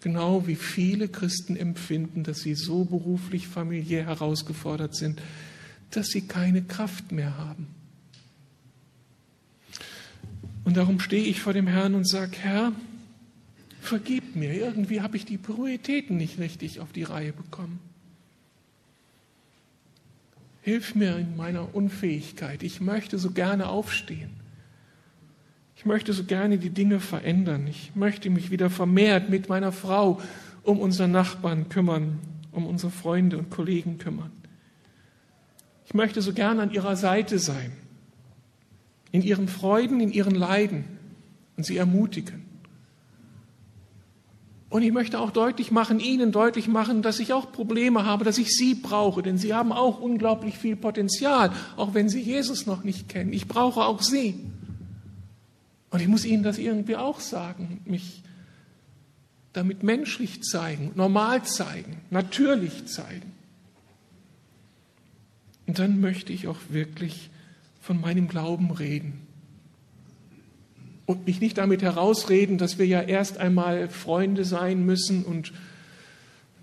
Genau 0.01 0.47
wie 0.47 0.57
viele 0.57 1.09
Christen 1.09 1.57
empfinden, 1.57 2.25
dass 2.25 2.41
sie 2.41 2.55
so 2.55 2.85
beruflich, 2.85 3.47
familiär 3.47 4.05
herausgefordert 4.05 4.97
sind, 4.97 5.23
dass 5.91 6.09
sie 6.09 6.23
keine 6.23 6.63
Kraft 6.63 7.13
mehr 7.13 7.39
haben. 7.39 7.69
Und 10.65 10.77
darum 10.77 11.01
stehe 11.01 11.25
ich 11.25 11.41
vor 11.41 11.53
dem 11.53 11.67
Herrn 11.67 11.95
und 11.95 12.09
sage, 12.09 12.37
Herr, 12.41 12.73
vergib 13.81 14.37
mir, 14.37 14.55
irgendwie 14.55 15.01
habe 15.01 15.17
ich 15.17 15.25
die 15.25 15.39
Prioritäten 15.39 16.17
nicht 16.17 16.39
richtig 16.39 16.81
auf 16.81 16.93
die 16.93 17.03
Reihe 17.03 17.33
bekommen. 17.33 17.81
Hilf 20.63 20.95
mir 20.95 21.17
in 21.17 21.37
meiner 21.37 21.75
Unfähigkeit. 21.75 22.63
Ich 22.63 22.81
möchte 22.81 23.19
so 23.19 23.33
gerne 23.33 23.69
aufstehen. 23.69 24.42
Ich 25.83 25.87
möchte 25.87 26.13
so 26.13 26.23
gerne 26.23 26.59
die 26.59 26.71
Dinge 26.71 27.01
verändern. 27.01 27.67
Ich 27.67 27.97
möchte 27.97 28.31
mich 28.31 28.53
wieder 28.53 28.71
vermehrt 28.71 29.31
mit 29.31 29.49
meiner 29.49 29.73
Frau 29.73 30.21
um 30.63 30.79
unsere 30.79 31.09
Nachbarn 31.09 31.71
kümmern, 31.71 32.21
um 32.53 32.67
unsere 32.67 32.93
Freunde 32.93 33.37
und 33.37 33.51
Kollegen 33.51 33.99
kümmern. 33.99 34.31
Ich 35.85 35.93
möchte 35.93 36.23
so 36.23 36.35
gerne 36.35 36.63
an 36.63 36.71
ihrer 36.71 36.95
Seite 36.95 37.41
sein, 37.41 37.73
in 39.11 39.23
ihren 39.23 39.49
Freuden, 39.49 39.99
in 39.99 40.13
ihren 40.13 40.37
Leiden 40.37 40.85
und 41.57 41.67
sie 41.67 41.79
ermutigen. 41.79 42.45
Und 44.71 44.83
ich 44.83 44.93
möchte 44.93 45.19
auch 45.19 45.33
deutlich 45.33 45.73
machen, 45.73 45.99
Ihnen 45.99 46.31
deutlich 46.31 46.69
machen, 46.69 47.03
dass 47.03 47.19
ich 47.19 47.33
auch 47.33 47.51
Probleme 47.51 48.07
habe, 48.07 48.25
dass 48.25 48.39
ich 48.39 48.57
Sie 48.57 48.77
brauche, 48.77 49.21
denn 49.21 49.37
Sie 49.37 49.53
haben 49.53 49.73
auch 49.73 50.01
unglaublich 50.01 50.59
viel 50.59 50.77
Potenzial, 50.77 51.51
auch 51.77 51.93
wenn 51.93 52.09
Sie 52.09 52.21
Jesus 52.21 52.67
noch 52.67 52.85
nicht 52.85 53.09
kennen. 53.09 53.33
Ich 53.33 53.49
brauche 53.49 53.85
auch 53.85 54.01
Sie. 54.01 54.37
Und 55.93 56.01
ich 56.01 56.09
muss 56.09 56.25
Ihnen 56.25 56.43
das 56.43 56.57
irgendwie 56.57 56.97
auch 56.97 57.21
sagen, 57.21 57.83
mich 57.85 58.23
damit 59.53 59.83
menschlich 59.83 60.43
zeigen, 60.43 60.93
normal 60.95 61.45
zeigen, 61.45 61.99
natürlich 62.09 62.87
zeigen. 62.87 63.31
Und 65.67 65.79
dann 65.79 66.01
möchte 66.01 66.33
ich 66.33 66.49
auch 66.49 66.57
wirklich 66.71 67.29
von 67.83 68.01
meinem 68.01 68.27
Glauben 68.27 68.71
reden. 68.71 69.21
Und 71.05 71.27
mich 71.27 71.41
nicht 71.41 71.59
damit 71.59 71.83
herausreden, 71.83 72.57
dass 72.57 72.79
wir 72.79 72.87
ja 72.87 73.03
erst 73.03 73.37
einmal 73.37 73.91
Freunde 73.91 74.47
sein 74.47 74.87
müssen 74.87 75.25
und 75.25 75.53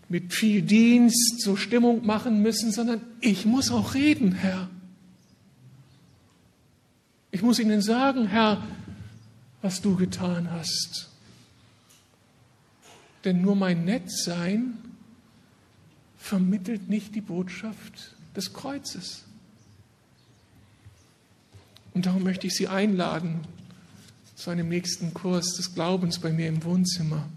mit 0.07 0.33
viel 0.33 0.63
Dienst 0.63 1.39
so 1.41 1.55
Stimmung 1.55 2.03
machen 2.03 2.41
müssen, 2.41 2.71
sondern 2.71 3.01
ich 3.21 3.45
muss 3.45 3.69
auch 3.69 3.93
reden, 3.93 4.31
Herr. 4.31 4.69
Ich 7.29 7.43
muss 7.43 7.59
Ihnen 7.59 7.81
sagen, 7.81 8.25
Herr, 8.25 8.63
was 9.61 9.81
du 9.81 9.95
getan 9.95 10.51
hast. 10.51 11.09
Denn 13.25 13.41
nur 13.41 13.55
mein 13.55 13.85
Nettsein 13.85 14.77
vermittelt 16.17 16.89
nicht 16.89 17.15
die 17.15 17.21
Botschaft 17.21 18.15
des 18.35 18.53
Kreuzes. 18.53 19.23
Und 21.93 22.05
darum 22.05 22.23
möchte 22.23 22.47
ich 22.47 22.53
Sie 22.53 22.67
einladen 22.67 23.41
zu 24.35 24.49
einem 24.49 24.69
nächsten 24.69 25.13
Kurs 25.13 25.55
des 25.55 25.73
Glaubens 25.73 26.19
bei 26.19 26.31
mir 26.31 26.47
im 26.47 26.63
Wohnzimmer. 26.63 27.27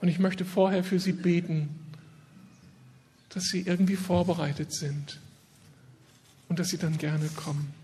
Und 0.00 0.08
ich 0.08 0.18
möchte 0.18 0.44
vorher 0.44 0.84
für 0.84 1.00
Sie 1.00 1.12
beten, 1.12 1.70
dass 3.30 3.44
Sie 3.44 3.62
irgendwie 3.62 3.96
vorbereitet 3.96 4.72
sind 4.72 5.18
und 6.48 6.58
dass 6.58 6.68
Sie 6.68 6.78
dann 6.78 6.98
gerne 6.98 7.28
kommen. 7.30 7.83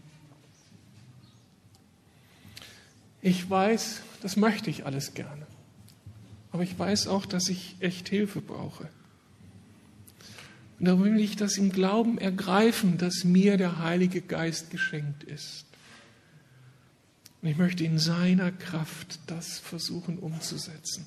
Ich 3.22 3.48
weiß, 3.48 4.02
das 4.22 4.36
möchte 4.36 4.70
ich 4.70 4.86
alles 4.86 5.14
gerne. 5.14 5.46
Aber 6.52 6.62
ich 6.62 6.78
weiß 6.78 7.06
auch, 7.06 7.26
dass 7.26 7.48
ich 7.48 7.76
echt 7.80 8.08
Hilfe 8.08 8.40
brauche. 8.40 8.88
Und 10.78 10.86
da 10.86 10.98
will 10.98 11.20
ich 11.20 11.36
das 11.36 11.58
im 11.58 11.70
Glauben 11.70 12.18
ergreifen, 12.18 12.96
dass 12.96 13.24
mir 13.24 13.56
der 13.58 13.78
Heilige 13.78 14.22
Geist 14.22 14.70
geschenkt 14.70 15.22
ist. 15.24 15.66
Und 17.42 17.48
ich 17.48 17.56
möchte 17.56 17.84
in 17.84 17.98
seiner 17.98 18.50
Kraft 18.50 19.18
das 19.26 19.58
versuchen 19.58 20.18
umzusetzen. 20.18 21.06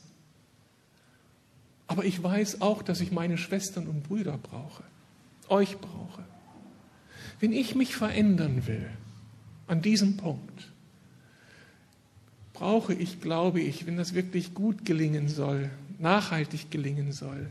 Aber 1.88 2.06
ich 2.06 2.22
weiß 2.22 2.62
auch, 2.62 2.82
dass 2.82 3.02
ich 3.02 3.12
meine 3.12 3.38
Schwestern 3.38 3.88
und 3.88 4.04
Brüder 4.04 4.38
brauche, 4.38 4.84
euch 5.50 5.78
brauche. 5.78 6.24
Wenn 7.40 7.52
ich 7.52 7.76
mich 7.76 7.96
verändern 7.96 8.68
will 8.68 8.90
an 9.68 9.82
diesem 9.82 10.18
Punkt, 10.18 10.72
brauche 12.54 12.94
ich, 12.94 13.20
glaube 13.20 13.62
ich, 13.62 13.86
wenn 13.86 13.98
das 13.98 14.14
wirklich 14.14 14.54
gut 14.54 14.86
gelingen 14.86 15.28
soll, 15.28 15.70
nachhaltig 16.00 16.72
gelingen 16.72 17.12
soll, 17.12 17.50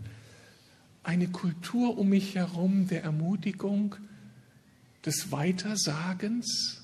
eine 1.02 1.28
Kultur 1.28 1.98
um 1.98 2.08
mich 2.08 2.36
herum 2.36 2.86
der 2.88 3.02
Ermutigung, 3.02 3.96
des 5.04 5.32
Weitersagens, 5.32 6.82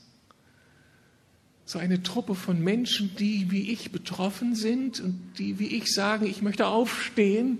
so 1.65 1.79
eine 1.79 2.03
Truppe 2.03 2.35
von 2.35 2.63
Menschen, 2.63 3.15
die 3.17 3.51
wie 3.51 3.71
ich 3.71 3.93
betroffen 3.93 4.55
sind 4.55 5.01
und 5.01 5.35
die 5.39 5.59
wie 5.59 5.67
ich 5.67 5.93
sagen, 5.93 6.27
ich 6.27 6.41
möchte 6.41 6.67
aufstehen. 6.67 7.59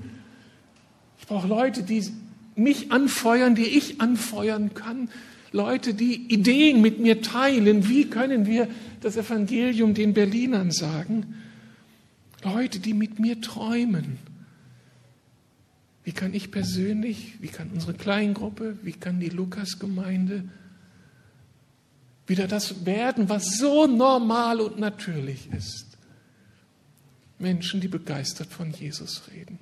Ich 1.21 1.27
brauche 1.27 1.47
Leute, 1.47 1.83
die 1.83 2.11
mich 2.57 2.91
anfeuern, 2.91 3.55
die 3.55 3.67
ich 3.67 4.01
anfeuern 4.01 4.73
kann. 4.73 5.11
Leute, 5.53 5.95
die 5.95 6.33
Ideen 6.33 6.81
mit 6.81 6.99
mir 7.01 7.23
teilen. 7.23 7.89
Wie 7.89 8.09
können 8.09 8.47
wir 8.47 8.69
das 9.01 9.17
Evangelium 9.17 9.95
den 9.95 10.15
Berlinern 10.15 10.71
sagen? 10.71 11.35
Leute, 12.43 12.81
die 12.81 12.95
mit 12.95 13.19
mir 13.19 13.41
träumen. 13.41 14.19
Wie 16.05 16.13
kann 16.13 16.33
ich 16.33 16.51
persönlich, 16.51 17.35
wie 17.41 17.49
kann 17.49 17.71
unsere 17.71 17.95
Kleingruppe, 17.95 18.79
wie 18.83 18.93
kann 18.93 19.21
die 19.21 19.29
Lukasgemeinde 19.29 20.45
wieder 22.27 22.47
das 22.47 22.87
werden, 22.87 23.29
was 23.29 23.59
so 23.59 23.87
normal 23.87 24.61
und 24.61 24.79
natürlich 24.79 25.51
ist? 25.53 25.99
Menschen, 27.39 27.81
die 27.81 27.89
begeistert 27.89 28.49
von 28.49 28.71
Jesus 28.73 29.23
reden. 29.33 29.59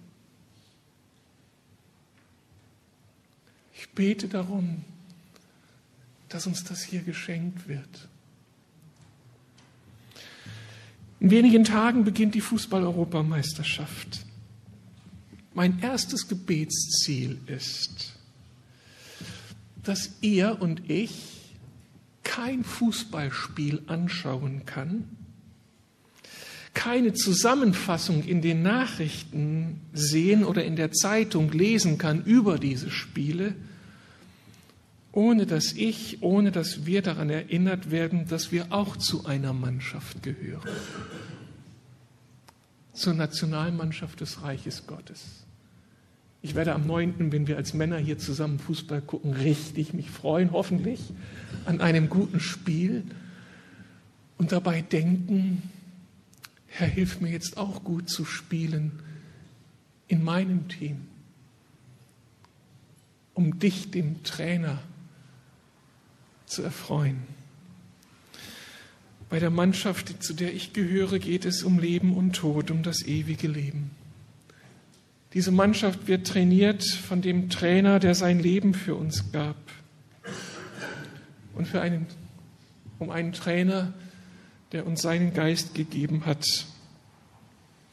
Ich 3.74 3.90
bete 3.90 4.28
darum, 4.28 4.84
dass 6.28 6.46
uns 6.46 6.64
das 6.64 6.82
hier 6.82 7.02
geschenkt 7.02 7.68
wird. 7.68 8.08
In 11.20 11.30
wenigen 11.30 11.64
Tagen 11.64 12.04
beginnt 12.04 12.34
die 12.34 12.40
Fußball-Europameisterschaft. 12.40 14.26
Mein 15.54 15.78
erstes 15.80 16.28
Gebetsziel 16.28 17.38
ist, 17.46 18.14
dass 19.82 20.10
ihr 20.20 20.60
und 20.60 20.90
ich 20.90 21.54
kein 22.22 22.64
Fußballspiel 22.64 23.82
anschauen 23.86 24.66
kann, 24.66 25.04
keine 26.74 27.14
Zusammenfassung 27.14 28.22
in 28.22 28.42
den 28.42 28.62
Nachrichten 28.62 29.80
sehen 29.94 30.44
oder 30.44 30.64
in 30.64 30.76
der 30.76 30.92
Zeitung 30.92 31.50
lesen 31.50 31.96
kann 31.96 32.22
über 32.24 32.58
diese 32.58 32.90
Spiele, 32.90 33.54
ohne 35.16 35.46
dass 35.46 35.72
ich, 35.72 36.22
ohne 36.22 36.52
dass 36.52 36.84
wir 36.84 37.00
daran 37.00 37.30
erinnert 37.30 37.90
werden, 37.90 38.28
dass 38.28 38.52
wir 38.52 38.66
auch 38.68 38.98
zu 38.98 39.24
einer 39.24 39.54
Mannschaft 39.54 40.22
gehören, 40.22 40.68
zur 42.92 43.14
Nationalmannschaft 43.14 44.20
des 44.20 44.42
Reiches 44.42 44.86
Gottes. 44.86 45.46
Ich 46.42 46.54
werde 46.54 46.74
am 46.74 46.86
9., 46.86 47.32
wenn 47.32 47.46
wir 47.46 47.56
als 47.56 47.72
Männer 47.72 47.96
hier 47.96 48.18
zusammen 48.18 48.58
Fußball 48.58 49.00
gucken, 49.00 49.32
richtig 49.32 49.94
mich 49.94 50.10
freuen, 50.10 50.52
hoffentlich, 50.52 51.00
an 51.64 51.80
einem 51.80 52.10
guten 52.10 52.38
Spiel 52.38 53.02
und 54.36 54.52
dabei 54.52 54.82
denken, 54.82 55.62
Herr, 56.66 56.88
hilf 56.88 57.22
mir 57.22 57.30
jetzt 57.30 57.56
auch 57.56 57.84
gut 57.84 58.10
zu 58.10 58.26
spielen 58.26 58.92
in 60.08 60.22
meinem 60.22 60.68
Team, 60.68 61.06
um 63.32 63.58
dich, 63.58 63.90
dem 63.90 64.22
Trainer, 64.22 64.82
zu 66.46 66.62
erfreuen. 66.62 67.22
Bei 69.28 69.40
der 69.40 69.50
Mannschaft, 69.50 70.22
zu 70.22 70.34
der 70.34 70.54
ich 70.54 70.72
gehöre, 70.72 71.18
geht 71.18 71.44
es 71.44 71.62
um 71.62 71.78
Leben 71.78 72.16
und 72.16 72.34
Tod, 72.34 72.70
um 72.70 72.82
das 72.82 73.02
ewige 73.02 73.48
Leben. 73.48 73.90
Diese 75.34 75.50
Mannschaft 75.50 76.06
wird 76.06 76.26
trainiert 76.26 76.84
von 76.84 77.22
dem 77.22 77.50
Trainer, 77.50 77.98
der 77.98 78.14
sein 78.14 78.38
Leben 78.38 78.72
für 78.72 78.94
uns 78.94 79.32
gab. 79.32 79.56
Und 81.54 81.66
für 81.66 81.80
einen, 81.80 82.06
um 82.98 83.10
einen 83.10 83.32
Trainer, 83.32 83.92
der 84.72 84.86
uns 84.86 85.02
seinen 85.02 85.34
Geist 85.34 85.74
gegeben 85.74 86.24
hat. 86.24 86.46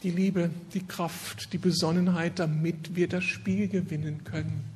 Die 0.04 0.12
Liebe, 0.12 0.52
die 0.74 0.86
Kraft, 0.86 1.54
die 1.54 1.58
Besonnenheit, 1.58 2.40
damit 2.40 2.96
wir 2.96 3.08
das 3.08 3.24
Spiel 3.24 3.68
gewinnen 3.68 4.24
können. 4.24 4.73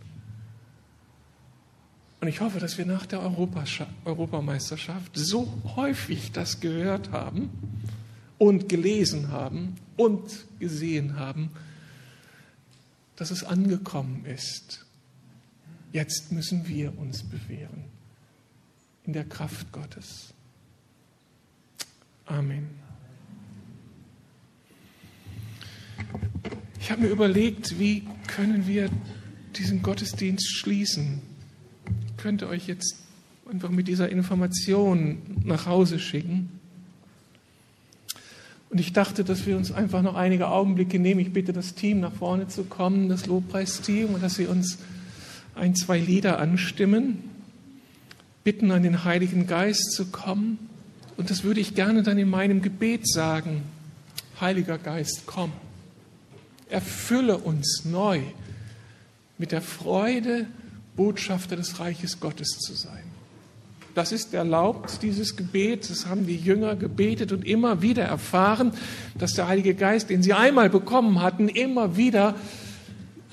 Und 2.19 2.27
ich 2.27 2.41
hoffe, 2.41 2.59
dass 2.59 2.77
wir 2.77 2.85
nach 2.85 3.05
der 3.05 3.21
Europameisterschaft 3.21 5.11
so 5.13 5.53
häufig 5.75 6.31
das 6.31 6.59
gehört 6.59 7.11
haben 7.11 7.49
und 8.37 8.69
gelesen 8.69 9.31
haben 9.31 9.75
und 9.97 10.45
gesehen 10.59 11.17
haben, 11.17 11.51
dass 13.15 13.31
es 13.31 13.43
angekommen 13.43 14.25
ist. 14.25 14.85
Jetzt 15.93 16.31
müssen 16.31 16.67
wir 16.67 16.97
uns 16.97 17.23
bewähren 17.23 17.85
in 19.05 19.13
der 19.13 19.25
Kraft 19.25 19.71
Gottes. 19.71 20.33
Amen. 22.25 22.67
Ich 26.79 26.91
habe 26.91 27.01
mir 27.01 27.09
überlegt, 27.09 27.79
wie 27.79 28.07
können 28.27 28.67
wir 28.67 28.89
diesen 29.55 29.81
Gottesdienst 29.81 30.47
schließen 30.57 31.21
könnte 32.17 32.47
euch 32.47 32.67
jetzt 32.67 32.97
einfach 33.49 33.69
mit 33.69 33.87
dieser 33.87 34.09
Information 34.09 35.19
nach 35.43 35.65
Hause 35.65 35.99
schicken. 35.99 36.49
Und 38.69 38.79
ich 38.79 38.91
dachte, 38.91 39.23
dass 39.23 39.45
wir 39.45 39.55
uns 39.55 39.71
einfach 39.71 40.01
noch 40.01 40.15
einige 40.15 40.49
Augenblicke 40.49 40.99
nehmen. 40.99 41.21
Ich 41.21 41.31
bitte 41.31 41.53
das 41.53 41.73
Team 41.73 42.01
nach 42.01 42.11
vorne 42.11 42.47
zu 42.49 42.65
kommen, 42.65 43.07
das 43.07 43.25
Lobpreisteam, 43.25 44.13
und 44.13 44.21
dass 44.21 44.35
sie 44.35 44.47
uns 44.47 44.79
ein, 45.55 45.73
zwei 45.75 45.97
Lieder 45.99 46.39
anstimmen, 46.39 47.23
bitten 48.43 48.71
an 48.71 48.83
den 48.83 49.05
Heiligen 49.05 49.47
Geist 49.47 49.93
zu 49.93 50.07
kommen. 50.07 50.59
Und 51.15 51.29
das 51.29 51.43
würde 51.43 51.61
ich 51.61 51.75
gerne 51.75 52.03
dann 52.03 52.17
in 52.17 52.29
meinem 52.29 52.61
Gebet 52.61 53.07
sagen. 53.07 53.63
Heiliger 54.39 54.77
Geist, 54.77 55.23
komm. 55.25 55.51
Erfülle 56.69 57.37
uns 57.37 57.85
neu 57.85 58.21
mit 59.37 59.53
der 59.53 59.61
Freude, 59.61 60.45
Botschafter 60.97 61.55
des 61.55 61.79
Reiches 61.79 62.19
Gottes 62.19 62.49
zu 62.59 62.73
sein. 62.73 63.03
Das 63.95 64.11
ist 64.11 64.33
erlaubt, 64.33 65.01
dieses 65.01 65.35
Gebet. 65.37 65.89
Das 65.89 66.05
haben 66.05 66.27
die 66.27 66.35
Jünger 66.35 66.75
gebetet 66.75 67.31
und 67.31 67.45
immer 67.45 67.81
wieder 67.81 68.03
erfahren, 68.03 68.73
dass 69.17 69.33
der 69.33 69.47
Heilige 69.47 69.73
Geist, 69.73 70.11
den 70.11 70.21
sie 70.21 70.33
einmal 70.33 70.69
bekommen 70.69 71.21
hatten, 71.21 71.47
immer 71.47 71.97
wieder 71.97 72.35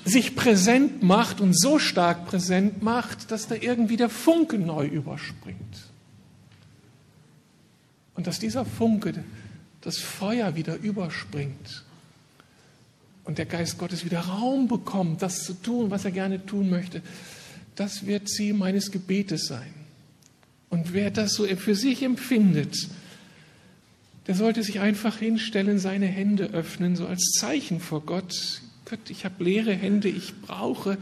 sich 0.05 0.35
präsent 0.35 1.03
macht 1.03 1.41
und 1.41 1.59
so 1.59 1.77
stark 1.77 2.25
präsent 2.25 2.81
macht, 2.81 3.29
dass 3.31 3.47
da 3.47 3.55
irgendwie 3.55 3.97
der 3.97 4.09
Funke 4.09 4.57
neu 4.57 4.87
überspringt. 4.87 5.59
Und 8.15 8.25
dass 8.25 8.39
dieser 8.39 8.65
Funke, 8.65 9.13
das 9.81 9.97
Feuer 9.97 10.55
wieder 10.55 10.77
überspringt 10.77 11.83
und 13.23 13.37
der 13.37 13.45
Geist 13.45 13.77
Gottes 13.77 14.03
wieder 14.03 14.21
Raum 14.21 14.67
bekommt, 14.67 15.21
das 15.21 15.43
zu 15.43 15.53
tun, 15.53 15.91
was 15.91 16.05
er 16.05 16.11
gerne 16.11 16.43
tun 16.43 16.71
möchte, 16.71 17.03
das 17.75 18.05
wird 18.05 18.29
Ziel 18.29 18.53
meines 18.53 18.91
Gebetes 18.91 19.47
sein. 19.47 19.73
Und 20.69 20.93
wer 20.93 21.11
das 21.11 21.33
so 21.33 21.45
für 21.45 21.75
sich 21.75 22.03
empfindet, 22.03 22.89
der 24.27 24.35
sollte 24.35 24.63
sich 24.63 24.79
einfach 24.79 25.17
hinstellen, 25.17 25.77
seine 25.77 26.07
Hände 26.07 26.45
öffnen, 26.51 26.95
so 26.95 27.05
als 27.05 27.31
Zeichen 27.39 27.79
vor 27.79 28.01
Gott. 28.01 28.61
Gott, 28.85 29.09
ich 29.09 29.25
habe 29.25 29.43
leere 29.43 29.73
Hände, 29.73 30.09
ich 30.09 30.41
brauche, 30.41 30.97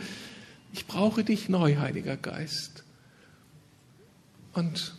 ich 0.73 0.85
brauche 0.85 1.23
dich 1.23 1.49
neu, 1.49 1.77
Heiliger 1.77 2.17
Geist. 2.17 2.83
Und 4.53 4.93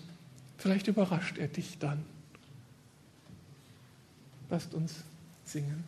vielleicht 0.59 0.89
überrascht 0.89 1.39
er 1.39 1.49
dich 1.49 1.79
dann. 1.79 2.03
Lasst 4.51 4.75
uns 4.75 4.95
singen. 5.45 5.85